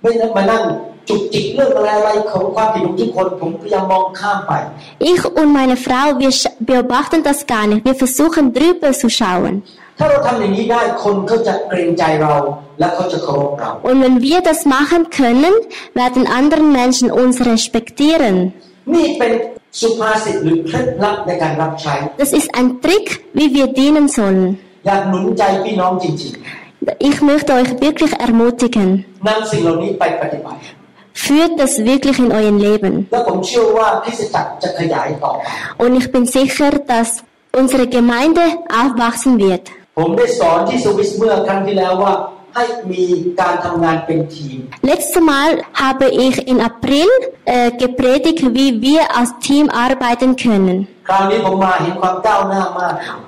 [0.00, 0.62] ไม่ได้มานั่ง
[1.08, 4.52] จุกจิกเรื่องอะไรอะไรของความผิดของทุกคน ผมพยายามมองข้ามไป
[5.10, 7.80] Ich und meine Frau, wir sch- beobachten das gar nicht.
[7.88, 9.54] Wir versuchen drüber zu schauen.
[9.98, 12.34] ถ้าเราทำอย่างนี้ได้คนเขาจะเกรงใจเรา
[12.78, 15.54] และเขาจะเคารพเรา Und wenn wir das machen können,
[16.00, 18.34] werden andere Menschen uns respektieren.
[18.94, 19.32] นี่เป็น
[19.80, 23.06] สุภาษิตหรือเคล็ดลับในการรับใช้ Das ist ein Trick,
[23.38, 24.46] wie wir dienen sollen.
[24.86, 26.34] อยากหนุนใจพี่น้องจริง
[27.08, 28.88] Ich möchte euch wirklich ermutigen.
[29.10, 30.58] ๆนำสิ่งเหล่านี้ไปปฏิบัติ
[31.24, 32.92] Führt das wirklich in euer Leben.
[33.12, 35.44] และผมเชื่อว่าคริสตจักรจะขยายต่อไป
[35.82, 37.08] Und ich bin sicher, dass
[37.60, 38.44] unsere Gemeinde
[38.80, 39.64] aufwachsen wird.
[39.98, 42.12] ผมได้สอนที่สวิสเมื่อครั้งที่แล้วว่า
[44.81, 47.07] Letztes Mal habe ich im April
[47.45, 50.87] äh, gepredigt, wie wir als Team arbeiten können.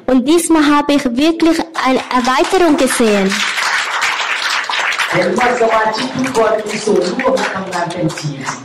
[0.05, 3.31] Und diesmal habe ich wirklich eine Erweiterung gesehen.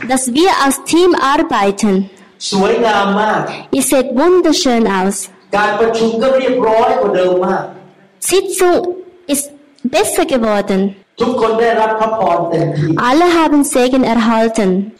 [0.07, 2.09] Dass wir als Team arbeiten.
[3.71, 5.29] Ihr seht wunderschön aus.
[8.19, 8.95] Sitzung
[9.27, 9.54] ist
[9.89, 10.95] besser geworden.
[12.97, 14.91] Alle haben Segen erhalten.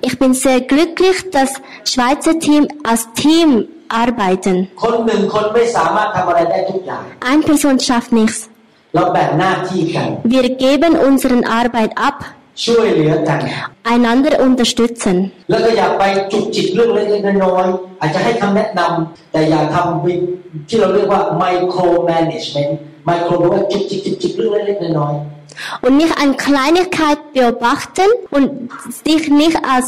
[0.00, 1.50] Ich bin sehr glücklich, dass
[1.84, 4.68] Schweizer Team als Team arbeiten.
[7.20, 8.50] Ein Person schafft nichts.
[8.92, 12.24] Wir geben unsere Arbeit ab.
[12.64, 13.40] ช่วยเหลือกัน
[13.92, 15.16] einander unterstützen.
[15.50, 16.02] แล้วก็อย่าไป
[16.32, 20.14] จุกจิกเรื่องเล็กๆน้อยๆอาจจะให้คำแนะนำแต่อย่าทำวิ
[20.68, 22.72] ที่เราเรียกว่า micro management
[23.08, 25.14] micro แปลว่าจุกจิกจุกจิกเรื่องเล็กๆน้อย
[25.84, 28.46] Und nicht an Kleinigkeit beobachten und
[29.04, 29.86] sich nicht als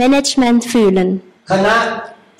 [0.00, 1.08] Management fühlen.
[1.30, 1.74] ๆคณะ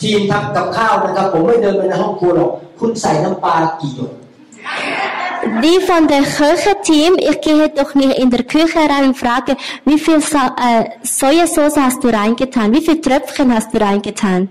[0.03, 4.13] ทีมทำกับข้าวนะครับ ผมไม่เดินไปในห้องครัวหรอกคุณใส่น้ำปลากี่หยด
[5.63, 9.99] die von der Küchenteam, ich gehe doch nicht in der Küche rein und frage, wie
[9.99, 12.73] viel so äh, Sojasauce hast du reingetan?
[12.73, 14.49] Wie viele Tröpfchen hast du reingetan?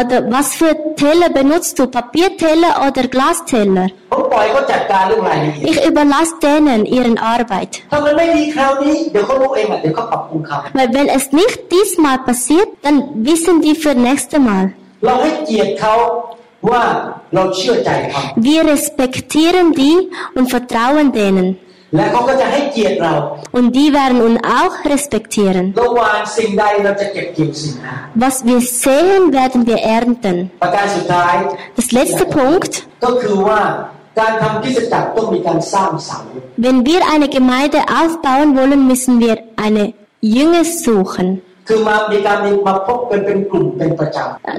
[0.00, 1.86] Oder was für Teller benutzt du?
[1.86, 3.86] Papierteller oder Glasteller?
[5.62, 7.80] Ich überlasse denen ihren Arbeit.
[7.90, 8.16] Weil
[10.92, 14.74] wenn es nicht diesmal passiert, dann wissen die für nächste Mal.
[18.36, 21.58] Wir respektieren die und vertrauen denen.
[21.90, 25.74] Und die werden uns auch respektieren.
[28.14, 30.50] Was wir sehen, werden wir ernten.
[31.76, 32.86] Das letzte Punkt.
[36.56, 41.40] Wenn wir eine Gemeinde aufbauen wollen, müssen wir eine Jünger suchen.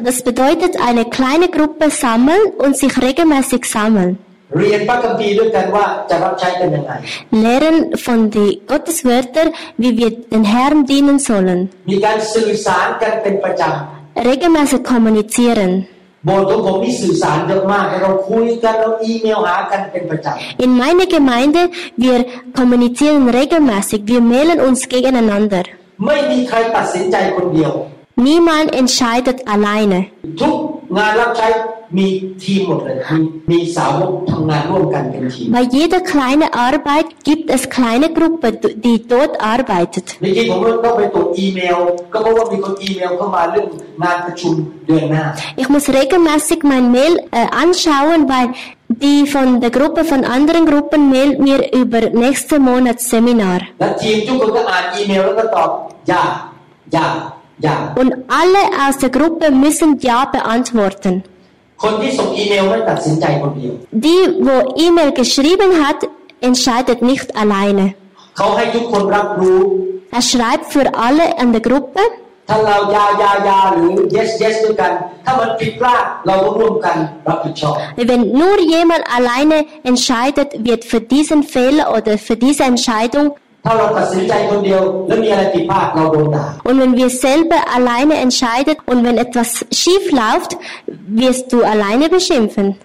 [0.03, 4.17] Das bedeutet eine kleine Gruppe sammeln und sich regelmäßig sammeln.
[7.31, 11.69] Lehren von den Gotteswörtern, wie wir den Herrn dienen sollen.
[14.15, 15.87] Regelmäßig kommunizieren.
[20.57, 25.63] In meiner Gemeinde, wir kommunizieren regelmäßig, wir mailen uns gegeneinander.
[25.99, 27.73] ำไม่มีใครตัดสินใจคนเดียว
[28.27, 29.99] Niemand entscheidet alleine.
[30.41, 30.55] ทุก
[30.97, 31.47] งานรับใช้
[31.91, 32.21] Bei
[35.71, 40.15] jeder kleinen Arbeit gibt es kleine Gruppen, die dort arbeitet.
[40.21, 40.47] Ich
[45.69, 48.49] muss regelmäßig mein Mail äh, anschauen, weil
[48.87, 53.61] die von der Gruppe von anderen Gruppen mailt mir über nächsten Monat Seminar.
[57.95, 61.23] Und alle aus der Gruppe müssen Ja beantworten.
[61.82, 63.72] คนที่ส่งอีเมลไม่ตัดสินใจคนเดียว
[64.06, 64.54] Die, wo
[64.84, 65.98] E-Mail geschrieben hat,
[66.48, 67.84] entscheidet nicht alleine.
[68.36, 69.60] เขาให้ทุกคนรับรู้
[70.16, 72.02] Er schreibt für alle in der Gruppe
[72.48, 74.92] ถ้าเรายายายาหรือ yes yes ด้วยกัน
[75.24, 76.96] ถ้ามันผิดพลาดเราก็ร่วมกัน
[77.28, 77.74] รับผิดชอบ
[78.10, 79.56] Wenn nur jemand alleine
[79.90, 83.26] entscheidet, wird für diesen Fehler oder für diese Entscheidung
[86.63, 90.55] und wenn wir selber alleine entscheiden und wenn etwas schief läuft,
[90.87, 92.77] wirst du alleine beschimpfen.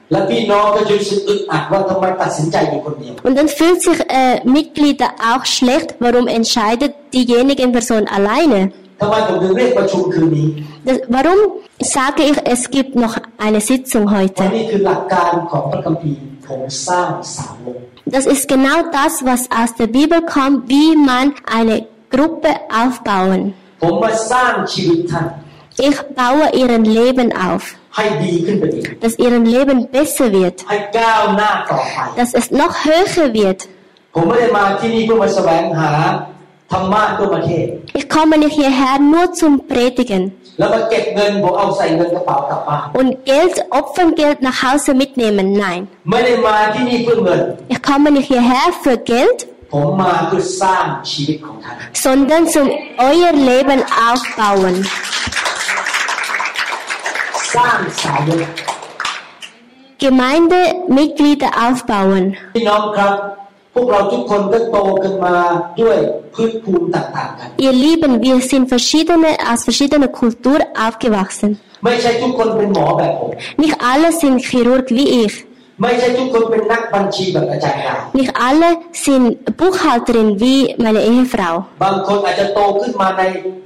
[3.22, 8.72] Und dann fühlt sich äh, Mitglieder auch schlecht, warum entscheidet diejenige Person alleine?
[8.99, 10.47] ทำไมผมถึงเรียกประชุมคืนนี้
[10.88, 11.39] Das, warum
[11.95, 13.15] sage ich, es gibt noch
[13.45, 14.43] eine Sitzung เพราะ heute?
[14.57, 17.77] นี่คือหลักการของพระคัมภีร์ผมสร้างสาวก
[18.15, 21.25] Das ist genau das, was aus der Bibel kommt, wie man
[21.57, 21.75] eine
[22.13, 22.51] Gruppe
[22.82, 23.41] aufbauen.
[23.82, 25.25] ผมมาสร้างชีวิตท่าน
[25.88, 27.63] Ich baue ihren Leben auf,
[27.95, 33.59] ให้ดีขึ้นไปอีก dass ihr Leben besser wird, ให้ก้าวหน้าต่อไป dass es noch höher wird.
[34.13, 35.91] ผมไม่ได้มาที่นี่เพื่อมาแสวงหา
[36.73, 37.65] ธรรมะตัวประเทศ
[37.99, 40.23] Ich komme nicht hierher nur zum Predigen
[40.59, 45.45] แล้วมาเก็บเงินผมเอาใส่เงินกระเป๋ากลับบ้าน und Geld, Opfergeld nach Hause mitnehmen.
[45.63, 45.82] Nein.
[46.09, 47.39] ไม่ได้มาที่นี่เพื่อเงิน
[47.73, 49.39] Ich komme nicht hierher für Geld.
[49.73, 51.75] ผ ผมมาเพื่อสร้างชีวิตของท่าน
[52.05, 52.67] sondern zum
[53.09, 54.75] euer Leben aufbauen.
[57.55, 58.47] สร้างสาวก
[60.03, 62.23] Gemeindemitglieder aufbauen.
[62.55, 63.13] พี่น้องครับ
[63.73, 65.36] พวกเราทุกคนก็โตกันมา
[65.82, 65.97] ด้วย
[66.34, 71.49] พื้นภูมิต่างๆกัน Ihr Lieben, wir sind verschiedene, aus verschiedener Kultur aufgewachsen.
[71.86, 73.30] ไม่ใช่ทุกคนเป็นหมอแบบผม
[73.63, 75.36] Nicht alle sind Chirurg wie ich.
[75.82, 78.69] ไม่ใช่ทุกคนเป็นนักบัญชีแบบอาจารย์ดา Nicht alle
[79.05, 79.25] sind
[79.59, 81.55] Buchhalterin wie meine Ehefrau.
[81.84, 83.21] บางคนอาจจะโตขึ้นมาใน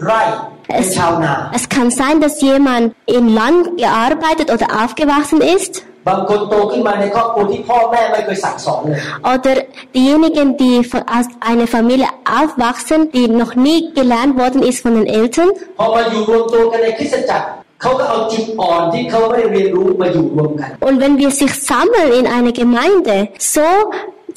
[0.06, 0.22] ไร่
[0.66, 2.86] เป็น Es, ชาวนา es kann sein, dass jemand
[3.18, 5.74] im Land gearbeitet oder aufgewachsen ist
[6.08, 9.00] บางคนโตขึ้นมาในครอบครัวที่พ่อแม่ไม่เคยสั่งสอนเลย
[9.34, 9.56] oder
[9.96, 12.10] diejenigen, die von- aus einer Familie
[12.40, 15.50] aufwachsen, die noch nie gelernt worden ist von den Eltern.
[15.80, 17.46] พอมาอยู่รวมตัวกันในคริสตจักร
[17.82, 23.16] เขาก็เอาจุดอ่อนที่เขาไม่ได้เรียนรู้มาอยู่รวมกัน Und wenn wir sich sammeln in einer Gemeinde,
[23.56, 23.66] so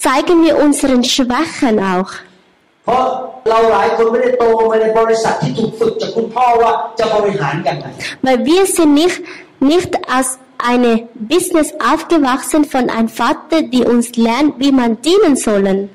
[0.07, 2.11] zeigen wir unseren Schwächen auch.
[2.85, 3.05] เพราะ
[3.49, 7.87] เราหลายคนไม่ได้โตมาในบริษัทที่ถูกฝึกจากคุณพ่อว่าจะบริหารยังไง
[8.25, 9.17] Weil wir sind nicht,
[9.62, 15.90] nicht als eine Business aufgewachsen von einem Vater, die uns lernt, wie man dienen sollen.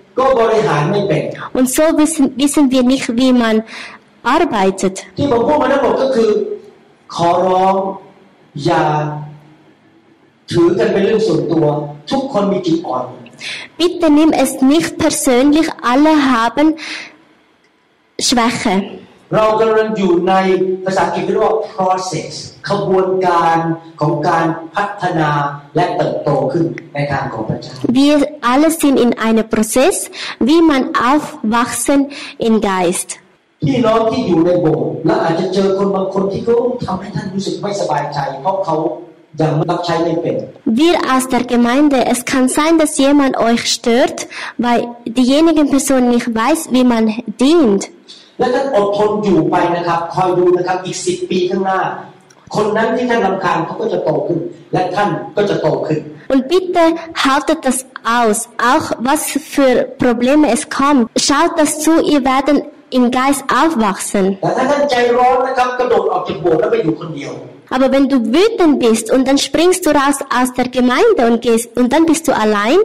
[1.52, 3.62] Und so wissen, wissen wir nicht, wie man
[4.22, 5.04] arbeitet.
[13.76, 16.76] Bitte nimm es nicht persönlich, alle haben
[18.18, 19.00] Schwäche.
[19.35, 20.33] เรากำลังอยู่ใน
[20.85, 22.33] ภาษาอังกฤษเรียกว่า process
[22.69, 23.57] ขบวนการ
[24.01, 25.29] ของการพัฒนา
[25.75, 26.65] และเติบโตขึ้น
[26.95, 28.15] ในทางของพระเจ้า Wir
[28.51, 29.97] alle sind in einem Prozess,
[30.47, 31.99] wie man aufwachsen
[32.47, 33.09] im Geist.
[33.67, 36.55] พี่น้องที่อยู่ในโบสถ์และอาจจะเจอคนบางคนที่เขา
[36.85, 38.75] ทำให้ท่านรู้สึกไม่สบายใจ เพราะเขา
[39.41, 40.35] ยังรับใช้ไม่เป็น
[40.81, 44.17] Wir aus der Gemeinde, es kann sein, dass jemand euch stört,
[44.65, 44.79] weil
[45.17, 47.03] diejenige Person nicht weiß, wie man
[47.43, 47.81] dient.
[48.39, 51.79] และท่านอดทนอยู่ไปนะครับ คอยดูนะครับอีกสิบปีข้างหน้า
[52.55, 54.39] คนนั้นที่ท่านรำคาญเขาก็จะโตขึ้น
[54.73, 55.99] และท่านก็จะโตขึ้น
[56.33, 56.83] Und bitte
[57.27, 57.77] haltet das
[58.19, 58.37] aus,
[58.71, 59.21] auch was
[59.53, 59.73] für
[60.03, 61.09] Probleme es kommt.
[61.27, 62.57] Schaut das zu, ihr werdet
[62.97, 64.25] im Geist aufwachsen.
[64.41, 67.33] แต่ถ้าท่านใจร้อนนะครับกระโดดออกจากโบสถ์แล้วไปอยู่คนเดียว
[67.75, 71.65] Aber wenn du wütend bist und dann springst du raus aus der Gemeinde und gehst
[71.79, 72.79] und dann bist du allein,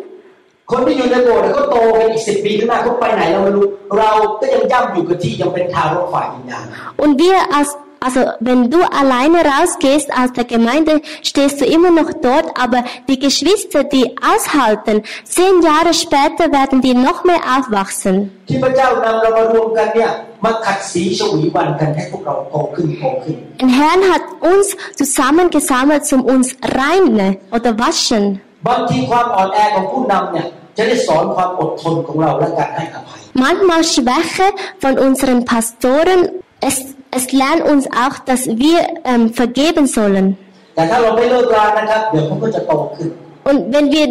[0.70, 3.66] คนที่อยู่ในโบสถ์เขาโตกันอีกสิบปีข้างหน้าเขาไปไหนเราไม่รู้
[3.99, 6.64] เราก็ยังย่ำอยู่กับที่ยังเป็นทารกฝ่ายวิญญาณ
[7.05, 7.70] Und wir als,
[8.07, 10.92] also wenn du alleine rausgehst aus der Gemeinde,
[11.30, 14.97] stehst du immer noch dort, aber die Geschwister, die aushalten,
[15.36, 18.16] zehn Jahre später werden die noch mehr aufwachsen.
[18.49, 20.11] ที่พระเจ้านำเรามารวมกันเนี่ย
[20.44, 24.66] มาขัดสีชวีวันกันให้พวกเราโตขึ้นโตขึ้น Ein Herrn hat uns
[25.01, 28.24] zusammengesammelt, um uns reinen oder waschen.
[28.68, 34.47] บางทีความอ่อนแอของผู้นำเนี่ย จะได้สอนความอดทนของเราและการให้อภัย Manchmal Schwäche
[34.84, 36.20] von unseren Pastoren,
[36.68, 36.76] es,
[37.18, 38.80] es lernt uns auch, dass wir
[39.11, 40.26] ähm, vergeben sollen.
[40.74, 43.09] แต่ถ้าเราไม่เลิกรานะครับ เดี๋ยวเขาก็จะโตขึ้น
[43.49, 44.07] Und wenn wir,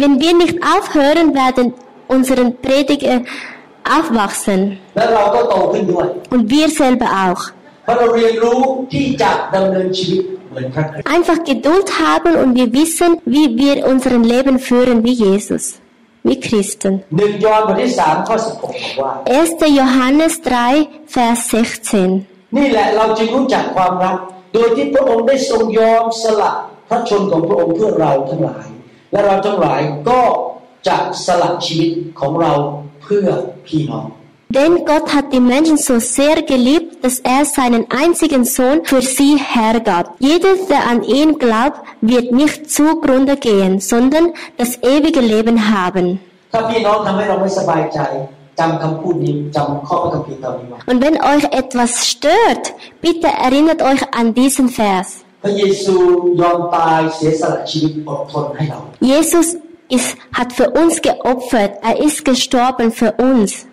[0.00, 1.66] wenn wir nicht aufhören, werden
[2.14, 3.16] unsere Prediger
[3.96, 4.60] aufwachsen.
[4.96, 7.42] และเราก็โตขึ้นด้วย Und wir selber auch.
[7.84, 8.60] เพราะเราเรียนรู้
[8.92, 15.64] ที่จะดำเนินชีวิตเหมือนพระคริสต์ Einfach Geduld haben und wir wissen, wie wir unser Leben führen wie Jesus,
[16.27, 16.93] Wie Christen.
[17.17, 19.13] หนึ่งยอห์นบทที่สามข้อสิบหกบอกว่า
[19.45, 19.77] 1.
[19.79, 20.33] Johannes
[20.73, 21.39] 3, Vers
[21.93, 22.55] 16.
[22.57, 24.17] นี่แหละเราจึงรู้จักความรัก
[24.53, 26.51] โดยที่พระองค์ได้ทรงยอมสละ
[26.89, 28.67] พระชนของพระองค์เพื่อเราทั้งหลาย
[29.11, 30.21] และเราทั้งหลายก็
[30.87, 32.53] จะสละชีวิตของเรา
[33.03, 33.27] เพื่อ
[33.67, 34.07] พี่น้อง
[34.55, 39.37] Denn Gott hat die Menschen so sehr geliebt, dass er seinen einzigen Sohn für sie
[39.37, 40.15] hergab.
[40.19, 46.21] Jeder, der an ihn glaubt, wird nicht zugrunde gehen, sondern das ewige Leben haben.
[46.53, 46.69] Und
[51.03, 55.25] wenn euch etwas stört, bitte erinnert euch an diesen Vers.
[59.01, 59.57] Jesus
[59.89, 61.73] ist, hat für uns geopfert.
[61.83, 63.67] Er ist gestorben für uns.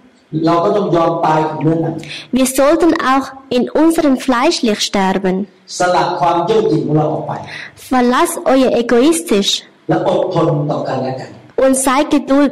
[0.46, 1.96] เราก็ต้องยอมตายของเนื้อหนัง
[2.38, 3.28] Wir sollten auch
[3.58, 5.36] in unserem Fleischlich sterben.
[5.80, 7.34] สละความเย่อหยิ่งของเราออกไป
[7.90, 9.52] Verlasst euer egoistisch
[9.90, 11.30] และอดทนต่อกันและกัน
[11.64, 12.52] und seid geduld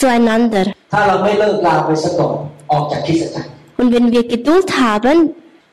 [0.00, 0.64] zueinander.
[0.92, 2.34] ถ้าเราไม่เลิกลาไปซะก่อน
[2.72, 3.48] ออกจากคริสตจักร
[3.80, 5.18] Und wenn wir Geduld haben,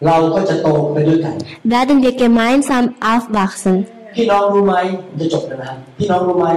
[0.05, 1.35] เราก็จะโตไปด้วยกัน
[1.73, 3.75] werden wir gemeinsam aufwachsen.
[4.15, 4.75] พี่น้องรู้ไหม
[5.07, 6.47] ผมจะจบแล้วนะพี่น้องรู้ไหม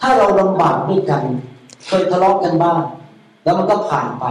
[0.00, 1.22] ถ้าเราลำบากด้วยกัน
[1.86, 2.78] เคยทะเลาะกันบ้าง
[3.44, 4.24] แล้วมันก็ผ่านไป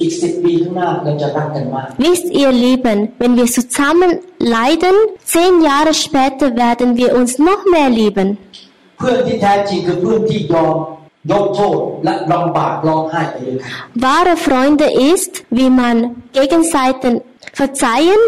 [0.00, 4.10] อีกสิบปีข้างหน้าเราจะรักกันมาก Wisst ihr, Lieben, wenn wir zusammen
[4.56, 4.96] leiden,
[5.34, 8.28] zehn Jahre später werden wir uns noch mehr lieben.
[8.98, 10.76] เพื่อนที่แท้จริงคือเพื่อนที่ยอม
[11.32, 13.70] ยกโทษและลำบากร้องไห้ไปด้วยกัน
[14.04, 15.96] Wahre Freunde ist, wie man
[16.38, 17.14] gegenseitig
[17.60, 18.20] verzeihen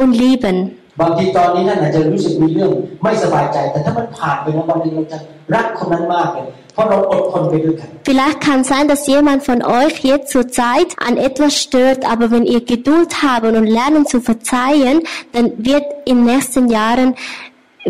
[0.00, 0.56] und lieben.
[1.00, 2.70] บางทีตอนนี้ท่านอาจจะรู้สึกมีเรื่อง
[3.02, 5.18] ไม่สบายใจ แต่ถ้ามันผ่านไปแล้ววันหนึงเราจะ
[5.54, 12.44] รักคนนั้นมากเลยเพราะเราอดทนไปด้วยกัน Vielleicht kann sein, dass jemand von euch jetzt zur Zeit an etwas stört, aber wenn
[12.54, 14.96] ihr Geduld haben und lernen zu verzeihen,
[15.34, 17.08] dann wird in den nächsten Jahren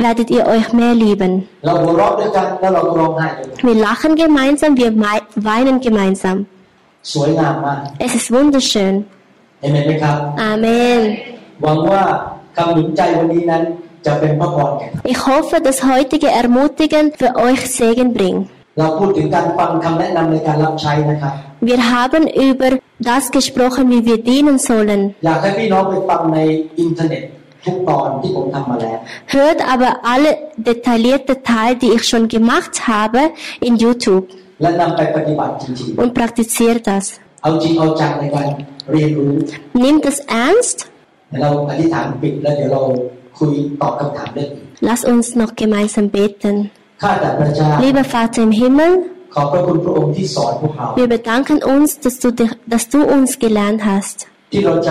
[0.07, 1.33] werdet ihr euch mehr lieben.
[1.67, 6.37] เราหัวเราะด้วยกันแล้วเราก็ร้องไห้ด้วยกัน Wir lachen gemeinsam, wir mei- weinen gemeinsam.
[7.13, 8.95] สวยงามมาก Es ist wunderschön.
[9.61, 10.17] เห็นไหมครับ
[10.53, 11.01] Amen.
[15.04, 18.50] Ich hoffe, das heutige Ermutigen für euch Segen bringt.
[21.62, 25.16] Wir haben über das gesprochen, wie wir dienen sollen.
[29.28, 33.32] Hört aber alle detaillierten Teile, die ich schon gemacht habe,
[33.62, 34.28] in YouTube.
[35.98, 37.20] Und praktiziert das.
[39.74, 40.90] Nimmt es ernst.
[44.82, 46.72] Lass uns noch gemeinsam beten.
[47.82, 49.10] Lieber Vater im Himmel,
[50.96, 52.32] wir bedanken uns, dass du,
[52.68, 54.86] dass du uns gelernt hast, dass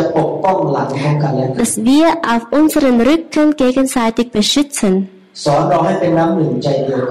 [1.85, 5.09] wir auf unseren Rücken gegenseitig beschützen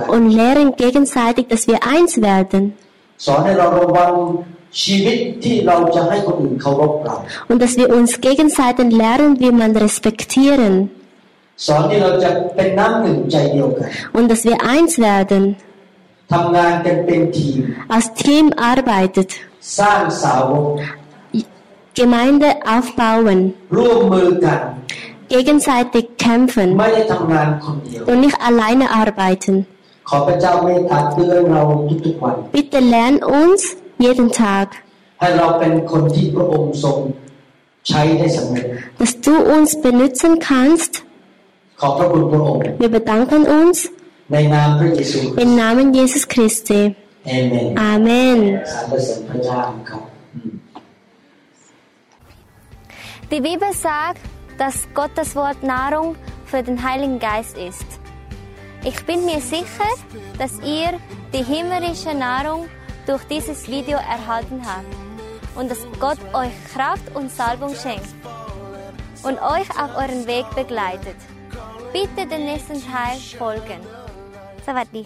[0.08, 2.74] und lehren gegenseitig, dass wir eins werden.
[7.50, 10.90] Und dass wir uns gegenseitig lernen, wie man respektieren.
[14.14, 15.56] Und dass wir eins werden.
[17.90, 19.34] Als Team arbeitet.
[21.94, 23.54] Gemeinde aufbauen.
[25.28, 26.80] Gegenseitig kämpfen.
[28.06, 29.68] Und nicht alleine arbeiten.
[32.52, 34.70] Bitte lern uns, jeden Tag.
[38.98, 41.04] Dass du uns benutzen kannst.
[41.80, 43.90] Wir bedanken uns.
[44.30, 46.96] Im Namen Jesus Christi.
[47.26, 48.62] Amen.
[50.34, 50.60] Mm.
[53.30, 54.22] Die Bibel sagt,
[54.58, 57.86] dass Gottes Wort Nahrung für den Heiligen Geist ist.
[58.84, 59.90] Ich bin mir sicher,
[60.40, 61.00] dass ihr
[61.34, 62.66] die himmlische Nahrung
[63.06, 64.86] durch dieses Video erhalten habt
[65.56, 68.14] und dass Gott euch Kraft und Salbung schenkt
[69.24, 71.18] und euch auf euren Weg begleitet.
[71.94, 73.82] Bitte den nächsten Teil folgen.
[74.66, 75.06] Sawadee.